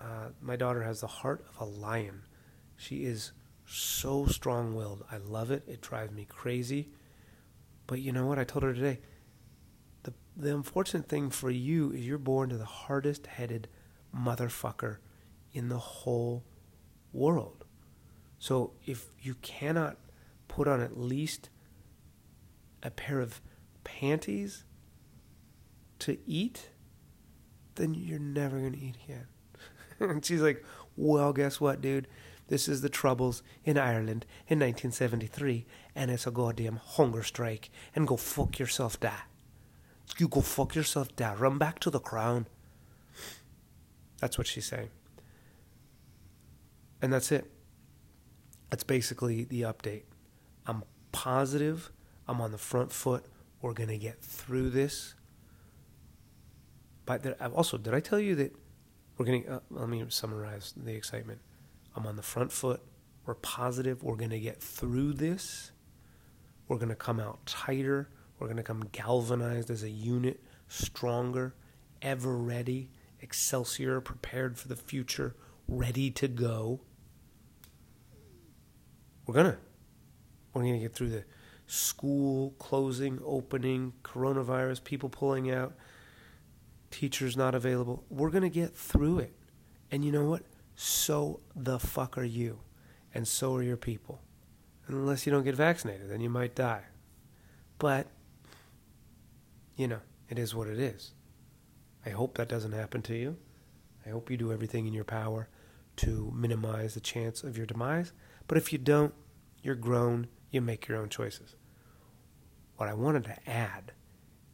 uh, 0.00 0.30
my 0.40 0.56
daughter 0.56 0.82
has 0.82 1.00
the 1.00 1.06
heart 1.06 1.44
of 1.48 1.60
a 1.60 1.70
lion. 1.70 2.22
She 2.76 3.04
is 3.04 3.32
so 3.66 4.26
strong 4.26 4.74
willed. 4.74 5.04
I 5.10 5.18
love 5.18 5.50
it. 5.50 5.64
It 5.66 5.80
drives 5.80 6.12
me 6.12 6.26
crazy. 6.28 6.90
But 7.86 8.00
you 8.00 8.12
know 8.12 8.26
what? 8.26 8.38
I 8.38 8.44
told 8.44 8.64
her 8.64 8.74
today 8.74 9.00
the 10.36 10.54
unfortunate 10.54 11.08
thing 11.08 11.30
for 11.30 11.50
you 11.50 11.92
is 11.92 12.06
you're 12.06 12.18
born 12.18 12.48
to 12.50 12.56
the 12.56 12.64
hardest 12.64 13.26
headed 13.26 13.68
motherfucker 14.16 14.98
in 15.52 15.68
the 15.68 15.78
whole 15.78 16.44
world. 17.12 17.64
So 18.38 18.72
if 18.84 19.08
you 19.20 19.34
cannot 19.36 19.98
put 20.48 20.66
on 20.66 20.80
at 20.80 20.98
least 20.98 21.50
a 22.82 22.90
pair 22.90 23.20
of 23.20 23.40
panties 23.84 24.64
to 26.02 26.18
eat, 26.26 26.70
then 27.74 27.94
you're 27.94 28.18
never 28.18 28.58
going 28.58 28.72
to 28.72 28.78
eat 28.78 28.96
again. 29.04 29.26
and 30.00 30.24
she's 30.24 30.40
like, 30.40 30.64
well, 30.96 31.32
guess 31.32 31.60
what, 31.60 31.80
dude? 31.80 32.08
This 32.48 32.68
is 32.68 32.82
the 32.82 32.88
troubles 32.88 33.42
in 33.64 33.78
Ireland 33.78 34.26
in 34.46 34.58
1973, 34.58 35.64
and 35.94 36.10
it's 36.10 36.26
a 36.26 36.30
goddamn 36.30 36.76
hunger 36.76 37.22
strike. 37.22 37.70
And 37.94 38.06
go 38.06 38.16
fuck 38.16 38.58
yourself, 38.58 39.00
da. 39.00 39.12
You 40.18 40.28
go 40.28 40.40
fuck 40.40 40.74
yourself, 40.74 41.14
da. 41.16 41.34
Run 41.38 41.56
back 41.58 41.78
to 41.80 41.90
the 41.90 42.00
crown. 42.00 42.46
That's 44.20 44.36
what 44.36 44.46
she's 44.46 44.66
saying. 44.66 44.90
And 47.00 47.12
that's 47.12 47.32
it. 47.32 47.50
That's 48.70 48.84
basically 48.84 49.44
the 49.44 49.62
update. 49.62 50.02
I'm 50.66 50.84
positive. 51.10 51.90
I'm 52.28 52.40
on 52.40 52.52
the 52.52 52.58
front 52.58 52.92
foot. 52.92 53.24
We're 53.60 53.72
going 53.72 53.88
to 53.88 53.98
get 53.98 54.20
through 54.20 54.70
this. 54.70 55.14
But 57.18 57.40
also, 57.52 57.78
did 57.78 57.94
I 57.94 58.00
tell 58.00 58.20
you 58.20 58.34
that 58.36 58.54
we're 59.16 59.26
going 59.26 59.44
to, 59.44 59.54
uh, 59.54 59.60
let 59.70 59.88
me 59.88 60.04
summarize 60.08 60.72
the 60.76 60.94
excitement. 60.94 61.40
I'm 61.94 62.06
on 62.06 62.16
the 62.16 62.22
front 62.22 62.52
foot. 62.52 62.80
We're 63.26 63.34
positive. 63.34 64.02
We're 64.02 64.16
going 64.16 64.30
to 64.30 64.40
get 64.40 64.62
through 64.62 65.14
this. 65.14 65.72
We're 66.68 66.78
going 66.78 66.88
to 66.88 66.94
come 66.94 67.20
out 67.20 67.44
tighter. 67.46 68.08
We're 68.38 68.46
going 68.46 68.56
to 68.56 68.62
come 68.62 68.88
galvanized 68.92 69.70
as 69.70 69.82
a 69.82 69.90
unit, 69.90 70.42
stronger, 70.68 71.54
ever 72.00 72.36
ready, 72.36 72.90
excelsior, 73.20 74.00
prepared 74.00 74.58
for 74.58 74.68
the 74.68 74.76
future, 74.76 75.36
ready 75.68 76.10
to 76.10 76.28
go. 76.28 76.80
We're 79.26 79.34
going 79.34 79.52
to. 79.52 79.58
We're 80.52 80.62
going 80.62 80.74
to 80.74 80.80
get 80.80 80.94
through 80.94 81.10
the 81.10 81.24
school 81.66 82.54
closing, 82.58 83.20
opening, 83.24 83.92
coronavirus, 84.02 84.84
people 84.84 85.08
pulling 85.08 85.50
out, 85.50 85.74
teachers 86.92 87.36
not 87.36 87.54
available. 87.54 88.04
We're 88.08 88.30
going 88.30 88.42
to 88.42 88.50
get 88.50 88.76
through 88.76 89.20
it. 89.20 89.34
And 89.90 90.04
you 90.04 90.12
know 90.12 90.26
what? 90.26 90.42
So 90.76 91.40
the 91.56 91.78
fuck 91.78 92.16
are 92.16 92.24
you. 92.24 92.60
And 93.14 93.26
so 93.26 93.54
are 93.56 93.62
your 93.62 93.76
people. 93.76 94.22
Unless 94.86 95.26
you 95.26 95.32
don't 95.32 95.44
get 95.44 95.54
vaccinated, 95.54 96.10
then 96.10 96.20
you 96.20 96.30
might 96.30 96.54
die. 96.54 96.84
But, 97.78 98.06
you 99.76 99.88
know, 99.88 100.00
it 100.28 100.38
is 100.38 100.54
what 100.54 100.68
it 100.68 100.78
is. 100.78 101.12
I 102.06 102.10
hope 102.10 102.36
that 102.36 102.48
doesn't 102.48 102.72
happen 102.72 103.02
to 103.02 103.14
you. 103.14 103.36
I 104.06 104.10
hope 104.10 104.30
you 104.30 104.36
do 104.36 104.52
everything 104.52 104.86
in 104.86 104.92
your 104.92 105.04
power 105.04 105.48
to 105.96 106.32
minimize 106.34 106.94
the 106.94 107.00
chance 107.00 107.44
of 107.44 107.56
your 107.56 107.66
demise. 107.66 108.12
But 108.48 108.58
if 108.58 108.72
you 108.72 108.78
don't, 108.78 109.14
you're 109.62 109.74
grown, 109.74 110.26
you 110.50 110.60
make 110.60 110.88
your 110.88 110.98
own 110.98 111.08
choices. 111.08 111.54
What 112.76 112.88
I 112.88 112.94
wanted 112.94 113.24
to 113.24 113.50
add 113.50 113.92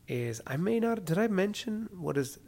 is 0.08 0.40
I 0.46 0.56
may 0.56 0.80
not 0.80 1.04
did 1.04 1.18
I 1.18 1.28
mention 1.28 1.88
what 1.92 2.16
is 2.16 2.38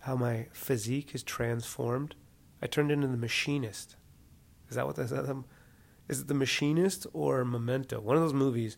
how 0.00 0.16
my 0.16 0.46
physique 0.52 1.14
is 1.14 1.22
transformed? 1.22 2.16
I 2.62 2.66
turned 2.66 2.90
into 2.90 3.06
the 3.06 3.16
machinist. 3.16 3.96
Is 4.68 4.76
that 4.76 4.86
what 4.86 4.96
that's 4.96 5.12
is 5.12 6.20
it 6.20 6.26
the 6.26 6.34
machinist 6.34 7.06
or 7.12 7.44
Memento? 7.44 8.00
One 8.00 8.16
of 8.16 8.22
those 8.22 8.34
movies 8.34 8.76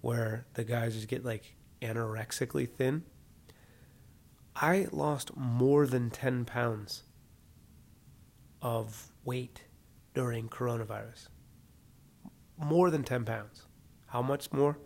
where 0.00 0.46
the 0.54 0.64
guys 0.64 0.94
just 0.94 1.06
get 1.06 1.24
like 1.24 1.54
anorexically 1.80 2.68
thin. 2.68 3.04
I 4.56 4.88
lost 4.90 5.36
more 5.36 5.86
than 5.86 6.10
10 6.10 6.44
pounds 6.44 7.04
of 8.60 9.12
weight 9.24 9.62
during 10.14 10.48
coronavirus. 10.48 11.28
More 12.56 12.90
than 12.90 13.04
10 13.04 13.24
pounds. 13.24 13.66
How 14.06 14.22
much 14.22 14.52
more? 14.52 14.78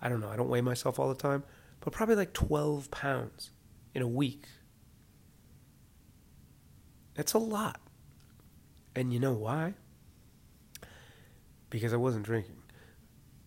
I 0.00 0.08
don't 0.08 0.20
know. 0.20 0.28
I 0.28 0.36
don't 0.36 0.48
weigh 0.48 0.60
myself 0.60 0.98
all 0.98 1.08
the 1.08 1.14
time, 1.14 1.44
but 1.86 1.92
probably 1.92 2.16
like 2.16 2.32
12 2.32 2.90
pounds 2.90 3.52
in 3.94 4.02
a 4.02 4.08
week. 4.08 4.46
That's 7.14 7.32
a 7.32 7.38
lot. 7.38 7.80
And 8.96 9.12
you 9.12 9.20
know 9.20 9.34
why? 9.34 9.74
Because 11.70 11.94
I 11.94 11.96
wasn't 11.96 12.24
drinking. 12.24 12.56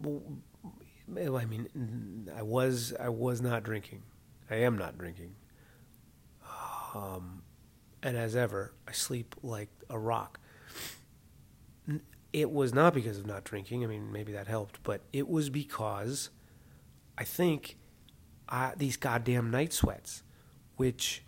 Well, 0.01 1.35
I 1.35 1.43
mean, 1.43 2.31
I 2.33 2.43
was 2.43 2.93
I 2.97 3.09
was 3.09 3.41
not 3.41 3.63
drinking. 3.63 4.03
I 4.49 4.55
am 4.55 4.77
not 4.77 4.97
drinking. 4.97 5.35
Um, 6.95 7.41
and 8.01 8.15
as 8.15 8.37
ever, 8.37 8.73
I 8.87 8.93
sleep 8.93 9.35
like 9.43 9.69
a 9.89 9.99
rock. 9.99 10.39
It 12.31 12.49
was 12.49 12.73
not 12.73 12.93
because 12.93 13.17
of 13.17 13.27
not 13.27 13.43
drinking. 13.43 13.83
I 13.83 13.87
mean, 13.87 14.13
maybe 14.13 14.31
that 14.31 14.47
helped, 14.47 14.81
but 14.83 15.01
it 15.11 15.27
was 15.27 15.49
because 15.49 16.29
I 17.17 17.25
think 17.25 17.75
uh, 18.49 18.71
these 18.75 18.97
goddamn 18.97 19.51
night 19.51 19.71
sweats, 19.71 20.23
which 20.75 21.23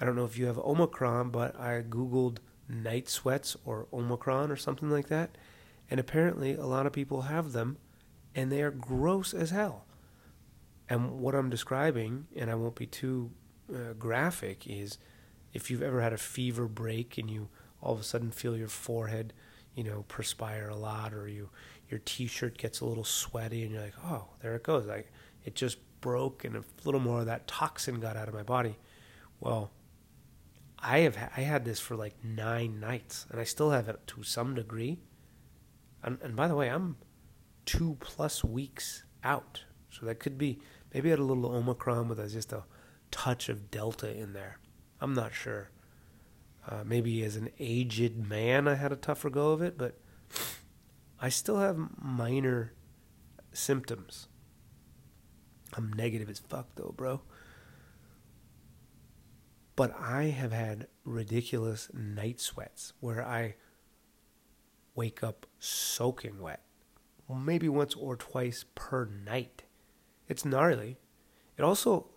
I 0.00 0.04
don't 0.04 0.16
know 0.16 0.24
if 0.24 0.38
you 0.38 0.46
have 0.46 0.58
Omicron, 0.58 1.30
but 1.30 1.58
I 1.58 1.82
Googled 1.82 2.38
night 2.68 3.08
sweats 3.08 3.56
or 3.64 3.86
Omicron 3.92 4.50
or 4.50 4.56
something 4.56 4.90
like 4.90 5.08
that. 5.08 5.36
And 5.90 5.98
apparently, 5.98 6.54
a 6.54 6.66
lot 6.66 6.86
of 6.86 6.92
people 6.92 7.22
have 7.22 7.52
them, 7.52 7.78
and 8.34 8.50
they 8.50 8.62
are 8.62 8.70
gross 8.70 9.34
as 9.34 9.50
hell. 9.50 9.84
And 10.88 11.20
what 11.20 11.34
I'm 11.34 11.50
describing, 11.50 12.26
and 12.36 12.50
I 12.50 12.54
won't 12.54 12.76
be 12.76 12.86
too 12.86 13.32
uh, 13.72 13.94
graphic, 13.98 14.66
is 14.66 14.98
if 15.52 15.70
you've 15.70 15.82
ever 15.82 16.00
had 16.00 16.12
a 16.12 16.18
fever 16.18 16.66
break 16.66 17.18
and 17.18 17.28
you 17.28 17.48
all 17.82 17.92
of 17.94 18.00
a 18.00 18.04
sudden 18.04 18.30
feel 18.30 18.56
your 18.56 18.68
forehead, 18.68 19.32
you 19.74 19.82
know, 19.82 20.04
perspire 20.08 20.68
a 20.68 20.76
lot, 20.76 21.12
or 21.12 21.26
you 21.26 21.50
your 21.88 22.00
T-shirt 22.04 22.56
gets 22.56 22.80
a 22.80 22.84
little 22.84 23.04
sweaty, 23.04 23.62
and 23.62 23.72
you're 23.72 23.82
like, 23.82 23.94
oh, 24.04 24.28
there 24.40 24.54
it 24.54 24.62
goes. 24.62 24.86
Like 24.86 25.10
it 25.44 25.54
just 25.54 25.78
broke 26.00 26.44
and 26.44 26.56
a 26.56 26.64
little 26.84 27.00
more 27.00 27.20
of 27.20 27.26
that 27.26 27.46
toxin 27.46 28.00
got 28.00 28.16
out 28.16 28.28
of 28.28 28.34
my 28.34 28.42
body. 28.42 28.76
Well, 29.38 29.70
I 30.78 31.00
have 31.00 31.16
I 31.36 31.42
had 31.42 31.64
this 31.64 31.78
for 31.78 31.96
like 31.96 32.24
nine 32.24 32.80
nights, 32.80 33.26
and 33.30 33.40
I 33.40 33.44
still 33.44 33.70
have 33.70 33.88
it 33.88 34.06
to 34.08 34.22
some 34.22 34.54
degree. 34.54 34.98
And, 36.02 36.18
and 36.22 36.34
by 36.34 36.48
the 36.48 36.56
way, 36.56 36.68
I'm 36.68 36.96
two 37.66 37.96
plus 38.00 38.42
weeks 38.42 39.04
out, 39.22 39.64
so 39.90 40.06
that 40.06 40.18
could 40.20 40.38
be 40.38 40.60
maybe 40.94 41.10
I 41.10 41.12
had 41.12 41.18
a 41.18 41.24
little 41.24 41.46
Omicron 41.46 42.08
with 42.08 42.32
just 42.32 42.52
a 42.52 42.64
touch 43.10 43.48
of 43.48 43.70
Delta 43.70 44.10
in 44.10 44.32
there. 44.32 44.58
I'm 45.00 45.14
not 45.14 45.34
sure. 45.34 45.70
Uh, 46.66 46.82
maybe 46.84 47.22
as 47.24 47.36
an 47.36 47.50
aged 47.58 48.16
man, 48.28 48.68
I 48.68 48.74
had 48.74 48.92
a 48.92 48.96
tougher 48.96 49.30
go 49.30 49.50
of 49.50 49.62
it, 49.62 49.76
but 49.76 49.98
I 51.20 51.28
still 51.28 51.58
have 51.58 51.78
minor 52.00 52.72
symptoms. 53.52 54.28
I'm 55.74 55.92
negative 55.92 56.28
as 56.28 56.38
fuck 56.38 56.68
though, 56.74 56.94
bro. 56.96 57.20
But 59.76 59.98
I 59.98 60.24
have 60.24 60.52
had 60.52 60.88
ridiculous 61.04 61.88
night 61.94 62.40
sweats 62.40 62.92
where 63.00 63.24
I 63.24 63.54
wake 64.94 65.22
up 65.22 65.46
soaking 65.58 66.40
wet. 66.40 66.60
maybe 67.28 67.68
once 67.68 67.94
or 67.94 68.16
twice 68.16 68.64
per 68.74 69.06
night. 69.06 69.62
It's 70.28 70.44
gnarly. 70.44 70.98
It 71.56 71.62
also, 71.62 72.08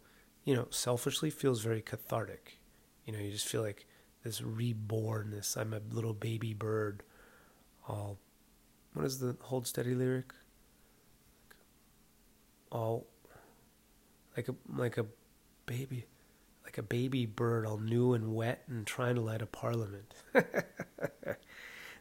you 0.43 0.55
know, 0.55 0.67
selfishly 0.71 1.29
feels 1.29 1.61
very 1.61 1.81
cathartic. 1.81 2.59
You 3.05 3.13
know, 3.13 3.19
you 3.19 3.31
just 3.31 3.47
feel 3.47 3.61
like 3.61 3.85
this 4.23 4.41
rebornness. 4.41 5.55
I'm 5.55 5.73
a 5.73 5.81
little 5.91 6.13
baby 6.13 6.53
bird. 6.53 7.03
All, 7.87 8.17
what 8.93 9.05
is 9.05 9.19
the 9.19 9.37
hold 9.39 9.67
steady 9.67 9.93
lyric? 9.93 10.33
All 12.71 13.07
like 14.35 14.49
a 14.49 14.55
like 14.75 14.97
a 14.97 15.05
baby 15.65 16.05
like 16.63 16.77
a 16.77 16.83
baby 16.83 17.25
bird 17.25 17.65
all 17.65 17.77
new 17.77 18.13
and 18.13 18.33
wet 18.33 18.63
and 18.67 18.87
trying 18.87 19.15
to 19.15 19.21
light 19.21 19.41
a 19.41 19.45
parliament. 19.45 20.13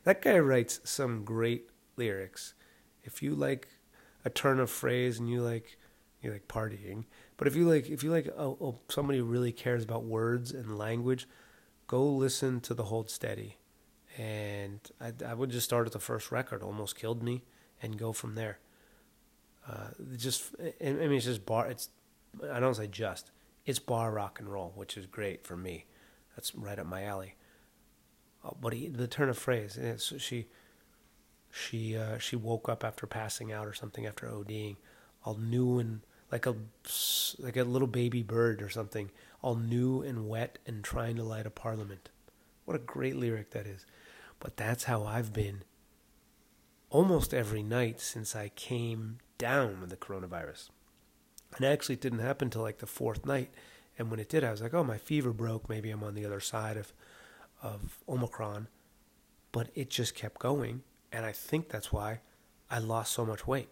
that 0.05 0.23
guy 0.23 0.39
writes 0.39 0.81
some 0.85 1.25
great 1.25 1.69
lyrics. 1.97 2.55
If 3.03 3.23
you 3.23 3.35
like 3.35 3.69
a 4.25 4.31
turn 4.31 4.61
of 4.61 4.71
phrase 4.71 5.19
and 5.19 5.29
you 5.29 5.43
like 5.43 5.77
you 6.23 6.33
like 6.33 6.49
partying, 6.49 7.05
but 7.37 7.49
if 7.49 7.57
you 7.57 7.69
like 7.69 7.89
if 7.91 8.03
you 8.03 8.11
like 8.11 8.29
oh, 8.37 8.57
oh, 8.61 8.79
somebody 8.89 9.21
really 9.21 9.53
cares 9.53 9.83
about 9.83 10.05
words 10.05 10.53
and 10.53 10.79
language, 10.79 11.29
go 11.87 12.05
listen 12.07 12.61
to 12.61 12.75
the 12.75 12.85
Hold 12.85 13.11
Steady. 13.11 13.59
And 14.19 14.81
I, 15.01 15.13
I 15.27 15.35
would 15.35 15.51
just 15.51 15.65
start 15.65 15.87
at 15.87 15.93
the 15.93 15.99
first 15.99 16.31
record, 16.31 16.63
almost 16.63 16.97
killed 16.97 17.23
me, 17.23 17.45
and 17.83 17.99
go 17.99 18.13
from 18.13 18.35
there. 18.35 18.59
Uh, 19.67 19.89
just 20.17 20.55
I 20.61 20.93
mean, 20.93 21.13
it's 21.13 21.25
just 21.25 21.47
bar. 21.47 21.69
It's 21.69 21.89
I 22.51 22.61
don't 22.61 22.75
say 22.75 22.87
just, 22.87 23.31
it's 23.67 23.79
bar 23.79 24.13
rock 24.13 24.39
and 24.41 24.49
roll, 24.49 24.73
which 24.75 24.97
is 24.97 25.07
great 25.07 25.47
for 25.47 25.57
me. 25.57 25.87
That's 26.35 26.55
right 26.55 26.79
up 26.79 26.87
my 26.87 27.05
alley. 27.05 27.35
Uh, 28.45 28.51
but 28.61 28.73
he, 28.73 28.89
the 28.89 29.07
turn 29.07 29.29
of 29.29 29.39
phrase, 29.39 29.79
she, 30.19 30.47
she, 31.51 31.97
uh, 31.97 32.19
she 32.19 32.37
woke 32.37 32.69
up 32.69 32.85
after 32.85 33.07
passing 33.07 33.53
out 33.53 33.67
or 33.67 33.75
something 33.75 34.07
after 34.07 34.27
ODing, 34.27 34.77
all 35.25 35.37
new 35.37 35.79
and 35.79 36.01
like 36.31 36.47
a, 36.47 36.57
like 37.39 37.57
a 37.57 37.65
little 37.65 37.87
baby 37.87 38.23
bird 38.23 38.63
or 38.63 38.71
something, 38.71 39.11
all 39.43 39.55
new 39.55 40.01
and 40.03 40.29
wet 40.29 40.59
and 40.67 40.83
trying 40.83 41.17
to 41.17 41.23
light 41.23 41.47
a 41.47 41.51
parliament. 41.51 42.09
What 42.65 42.75
a 42.75 42.81
great 42.81 43.17
lyric 43.17 43.51
that 43.51 43.67
is. 43.67 43.85
But 44.41 44.57
that's 44.57 44.85
how 44.85 45.05
I've 45.05 45.33
been 45.33 45.63
almost 46.91 47.33
every 47.33 47.63
night 47.63 48.01
since 48.01 48.35
I 48.35 48.49
came 48.49 49.19
down 49.39 49.81
with 49.81 49.91
the 49.91 49.97
coronavirus. 49.97 50.71
And 51.57 51.65
actually, 51.67 51.95
it 51.95 52.01
didn't 52.01 52.21
happen 52.21 52.47
until 52.47 52.63
like 52.63 52.79
the 52.79 52.87
fourth 52.87 53.27
night. 53.27 53.51
And 53.99 54.11
when 54.11 54.21
it 54.21 54.29
did, 54.29 54.43
I 54.45 54.51
was 54.51 54.63
like, 54.63 54.75
oh, 54.75 54.85
my 54.85 54.99
fever 54.99 55.33
broke. 55.33 55.69
Maybe 55.69 55.91
I'm 55.91 56.03
on 56.03 56.15
the 56.15 56.25
other 56.25 56.41
side 56.41 56.77
of, 56.77 56.93
of 57.63 57.99
Omicron. 58.09 58.69
but 59.53 59.69
it 59.75 59.91
just 59.91 60.15
kept 60.15 60.41
going. 60.41 60.83
And 61.13 61.27
I 61.27 61.33
think 61.33 61.69
that's 61.69 61.93
why 61.93 62.21
I 62.71 62.79
lost 62.79 63.13
so 63.13 63.25
much 63.27 63.47
weight, 63.47 63.69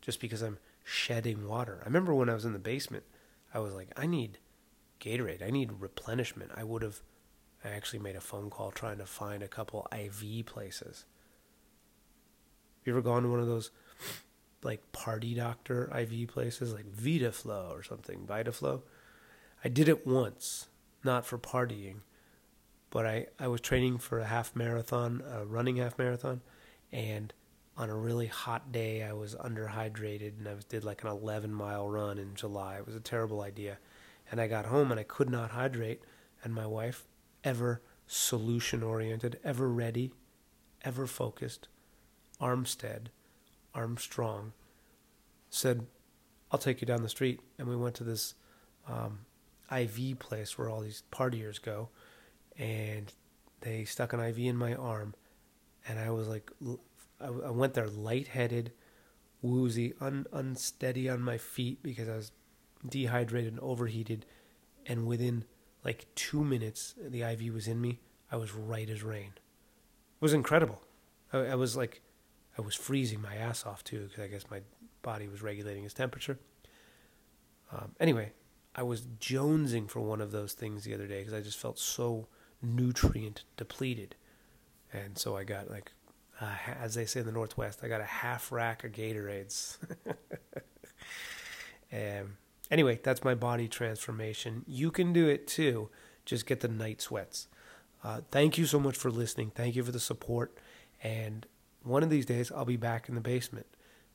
just 0.00 0.20
because 0.20 0.42
I'm 0.42 0.58
shedding 0.84 1.46
water. 1.46 1.80
I 1.82 1.86
remember 1.86 2.14
when 2.14 2.30
I 2.30 2.34
was 2.34 2.44
in 2.44 2.52
the 2.52 2.58
basement, 2.58 3.04
I 3.52 3.58
was 3.58 3.74
like, 3.74 3.88
I 3.96 4.06
need 4.06 4.38
Gatorade. 5.00 5.42
I 5.42 5.50
need 5.50 5.72
replenishment. 5.80 6.52
I 6.54 6.62
would 6.64 6.82
have, 6.82 7.00
I 7.64 7.70
actually 7.70 7.98
made 7.98 8.16
a 8.16 8.20
phone 8.20 8.48
call 8.48 8.70
trying 8.70 8.98
to 8.98 9.06
find 9.06 9.42
a 9.42 9.48
couple 9.48 9.88
IV 9.92 10.46
places. 10.46 11.04
You 12.84 12.92
ever 12.92 13.02
gone 13.02 13.24
to 13.24 13.28
one 13.28 13.40
of 13.40 13.46
those 13.46 13.70
like 14.62 14.92
party 14.92 15.34
doctor 15.34 15.90
IV 15.96 16.28
places 16.28 16.72
like 16.72 16.90
VitaFlow 16.90 17.70
or 17.70 17.82
something, 17.82 18.26
VitaFlow? 18.26 18.82
I 19.64 19.68
did 19.68 19.88
it 19.88 20.06
once, 20.06 20.68
not 21.04 21.26
for 21.26 21.38
partying, 21.38 22.00
but 22.90 23.06
I, 23.06 23.26
I 23.38 23.48
was 23.48 23.60
training 23.60 23.98
for 23.98 24.18
a 24.18 24.26
half 24.26 24.54
marathon, 24.54 25.22
a 25.30 25.44
running 25.44 25.76
half 25.76 25.98
marathon, 25.98 26.42
and 26.92 27.32
on 27.78 27.90
a 27.90 27.96
really 27.96 28.26
hot 28.26 28.72
day, 28.72 29.04
I 29.04 29.12
was 29.12 29.36
underhydrated 29.36 30.38
and 30.38 30.48
I 30.48 30.54
was, 30.54 30.64
did 30.64 30.84
like 30.84 31.02
an 31.02 31.08
11 31.08 31.54
mile 31.54 31.88
run 31.88 32.18
in 32.18 32.34
July. 32.34 32.78
It 32.78 32.86
was 32.86 32.96
a 32.96 33.00
terrible 33.00 33.40
idea. 33.40 33.78
And 34.30 34.40
I 34.40 34.48
got 34.48 34.66
home 34.66 34.90
and 34.90 34.98
I 34.98 35.04
could 35.04 35.30
not 35.30 35.52
hydrate. 35.52 36.02
And 36.42 36.52
my 36.52 36.66
wife, 36.66 37.06
ever 37.44 37.80
solution 38.08 38.82
oriented, 38.82 39.38
ever 39.44 39.68
ready, 39.68 40.12
ever 40.82 41.06
focused, 41.06 41.68
Armstead, 42.40 43.06
Armstrong, 43.78 44.52
said, 45.50 45.86
I'll 46.50 46.58
take 46.58 46.80
you 46.80 46.86
down 46.86 47.02
the 47.02 47.08
street. 47.08 47.40
And 47.58 47.68
we 47.68 47.76
went 47.76 47.94
to 47.96 48.04
this 48.04 48.34
um, 48.88 49.20
IV 49.70 50.18
place 50.18 50.58
where 50.58 50.68
all 50.68 50.80
these 50.80 51.04
partiers 51.12 51.62
go. 51.62 51.88
And 52.58 53.12
they 53.60 53.84
stuck 53.84 54.12
an 54.12 54.20
IV 54.20 54.38
in 54.38 54.56
my 54.56 54.74
arm. 54.74 55.14
And 55.86 55.98
I 55.98 56.10
was 56.10 56.26
like, 56.26 56.50
I, 57.20 57.30
went 57.30 57.74
there 57.74 57.86
lightheaded, 57.86 58.72
woozy, 59.42 59.94
un, 60.00 60.26
unsteady 60.32 61.08
on 61.08 61.22
my 61.22 61.38
feet 61.38 61.82
because 61.82 62.08
I 62.08 62.16
was 62.16 62.32
dehydrated 62.86 63.52
and 63.52 63.60
overheated. 63.60 64.26
And 64.86 65.06
within 65.06 65.44
like 65.84 66.06
two 66.16 66.42
minutes, 66.42 66.94
the 67.00 67.22
IV 67.22 67.54
was 67.54 67.68
in 67.68 67.80
me. 67.80 68.00
I 68.30 68.36
was 68.36 68.54
right 68.54 68.90
as 68.90 69.02
rain. 69.02 69.32
It 69.36 70.20
was 70.20 70.34
incredible. 70.34 70.82
I, 71.32 71.38
I 71.38 71.54
was 71.54 71.76
like, 71.76 72.02
I 72.58 72.62
was 72.62 72.74
freezing 72.74 73.22
my 73.22 73.36
ass 73.36 73.64
off 73.64 73.84
too 73.84 74.08
because 74.08 74.24
I 74.24 74.26
guess 74.26 74.44
my 74.50 74.60
body 75.02 75.28
was 75.28 75.42
regulating 75.42 75.84
its 75.84 75.94
temperature. 75.94 76.38
Um, 77.72 77.92
anyway, 78.00 78.32
I 78.74 78.82
was 78.82 79.02
jonesing 79.20 79.88
for 79.88 80.00
one 80.00 80.20
of 80.20 80.32
those 80.32 80.54
things 80.54 80.84
the 80.84 80.94
other 80.94 81.06
day 81.06 81.20
because 81.20 81.34
I 81.34 81.40
just 81.40 81.58
felt 81.58 81.78
so 81.78 82.26
nutrient 82.60 83.44
depleted. 83.56 84.16
And 84.92 85.16
so 85.16 85.36
I 85.36 85.44
got 85.44 85.70
like, 85.70 85.92
uh, 86.40 86.54
as 86.80 86.94
they 86.94 87.04
say 87.04 87.20
in 87.20 87.26
the 87.26 87.32
Northwest, 87.32 87.80
I 87.82 87.88
got 87.88 88.00
a 88.00 88.04
half 88.04 88.50
rack 88.50 88.84
of 88.84 88.92
Gatorades. 88.92 89.76
um, 91.92 92.38
anyway, 92.70 92.98
that's 93.02 93.22
my 93.22 93.34
body 93.34 93.68
transformation. 93.68 94.64
You 94.66 94.90
can 94.90 95.12
do 95.12 95.28
it 95.28 95.46
too. 95.46 95.90
Just 96.24 96.46
get 96.46 96.60
the 96.60 96.68
night 96.68 97.00
sweats. 97.00 97.48
Uh, 98.02 98.20
thank 98.30 98.58
you 98.58 98.66
so 98.66 98.78
much 98.78 98.96
for 98.96 99.10
listening. 99.10 99.50
Thank 99.54 99.76
you 99.76 99.82
for 99.82 99.92
the 99.92 100.00
support. 100.00 100.56
And 101.02 101.46
one 101.82 102.02
of 102.02 102.10
these 102.10 102.26
days, 102.26 102.50
I'll 102.52 102.64
be 102.64 102.76
back 102.76 103.08
in 103.08 103.14
the 103.14 103.20
basement 103.20 103.66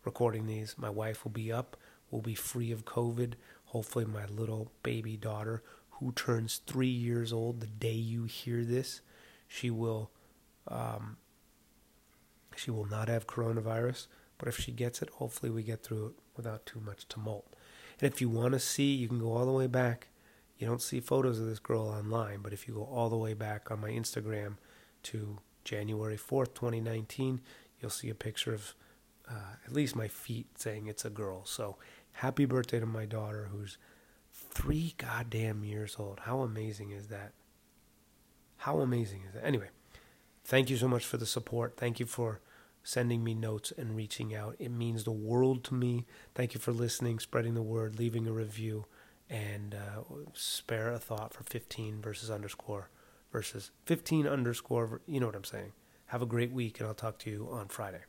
recording 0.05 0.47
these. 0.47 0.75
My 0.77 0.89
wife 0.89 1.23
will 1.23 1.31
be 1.31 1.51
up, 1.51 1.77
will 2.11 2.21
be 2.21 2.35
free 2.35 2.71
of 2.71 2.85
COVID. 2.85 3.33
Hopefully, 3.65 4.05
my 4.05 4.25
little 4.25 4.71
baby 4.83 5.17
daughter, 5.17 5.63
who 5.91 6.11
turns 6.11 6.61
three 6.67 6.87
years 6.87 7.31
old 7.31 7.59
the 7.59 7.67
day 7.67 7.93
you 7.93 8.25
hear 8.25 8.63
this, 8.63 9.01
she 9.47 9.69
will, 9.69 10.11
um, 10.67 11.17
she 12.55 12.71
will 12.71 12.85
not 12.85 13.07
have 13.07 13.27
coronavirus. 13.27 14.07
But 14.37 14.47
if 14.47 14.59
she 14.59 14.71
gets 14.71 15.01
it, 15.01 15.09
hopefully 15.09 15.51
we 15.51 15.63
get 15.63 15.83
through 15.83 16.07
it 16.07 16.13
without 16.35 16.65
too 16.65 16.79
much 16.79 17.07
tumult. 17.07 17.55
And 17.99 18.11
if 18.11 18.19
you 18.19 18.29
want 18.29 18.53
to 18.53 18.59
see, 18.59 18.93
you 18.93 19.07
can 19.07 19.19
go 19.19 19.33
all 19.33 19.45
the 19.45 19.51
way 19.51 19.67
back. 19.67 20.09
You 20.57 20.67
don't 20.67 20.81
see 20.81 20.99
photos 20.99 21.39
of 21.39 21.45
this 21.45 21.59
girl 21.59 21.87
online, 21.87 22.39
but 22.41 22.53
if 22.53 22.67
you 22.67 22.73
go 22.73 22.83
all 22.83 23.09
the 23.09 23.17
way 23.17 23.33
back 23.33 23.71
on 23.71 23.81
my 23.81 23.89
Instagram 23.89 24.57
to 25.03 25.39
January 25.63 26.17
4th, 26.17 26.53
2019, 26.53 27.41
you'll 27.79 27.91
see 27.91 28.09
a 28.09 28.15
picture 28.15 28.53
of 28.53 28.73
uh, 29.29 29.55
at 29.65 29.73
least 29.73 29.95
my 29.95 30.07
feet 30.07 30.47
saying 30.57 30.87
it's 30.87 31.05
a 31.05 31.09
girl. 31.09 31.45
So 31.45 31.77
happy 32.13 32.45
birthday 32.45 32.79
to 32.79 32.85
my 32.85 33.05
daughter 33.05 33.49
who's 33.51 33.77
three 34.31 34.95
goddamn 34.97 35.63
years 35.63 35.95
old. 35.97 36.21
How 36.21 36.41
amazing 36.41 36.91
is 36.91 37.07
that? 37.07 37.33
How 38.57 38.79
amazing 38.79 39.23
is 39.27 39.33
that? 39.33 39.45
Anyway, 39.45 39.69
thank 40.43 40.69
you 40.69 40.77
so 40.77 40.87
much 40.87 41.05
for 41.05 41.17
the 41.17 41.25
support. 41.25 41.77
Thank 41.77 41.99
you 41.99 42.05
for 42.05 42.41
sending 42.83 43.23
me 43.23 43.33
notes 43.33 43.71
and 43.77 43.95
reaching 43.95 44.35
out. 44.35 44.55
It 44.59 44.71
means 44.71 45.03
the 45.03 45.11
world 45.11 45.63
to 45.65 45.73
me. 45.73 46.05
Thank 46.35 46.53
you 46.53 46.59
for 46.59 46.71
listening, 46.71 47.19
spreading 47.19 47.53
the 47.53 47.61
word, 47.61 47.97
leaving 47.97 48.27
a 48.27 48.31
review, 48.31 48.85
and 49.29 49.73
uh, 49.73 50.01
spare 50.33 50.91
a 50.91 50.99
thought 50.99 51.33
for 51.33 51.43
15 51.43 52.01
versus 52.01 52.29
underscore 52.29 52.89
versus 53.33 53.71
15 53.85 54.25
underscore. 54.27 55.01
You 55.05 55.19
know 55.19 55.25
what 55.25 55.35
I'm 55.35 55.43
saying. 55.43 55.73
Have 56.05 56.21
a 56.21 56.27
great 56.27 56.53
week, 56.53 56.79
and 56.79 56.87
I'll 56.87 56.93
talk 56.93 57.17
to 57.19 57.29
you 57.29 57.49
on 57.51 57.67
Friday. 57.67 58.03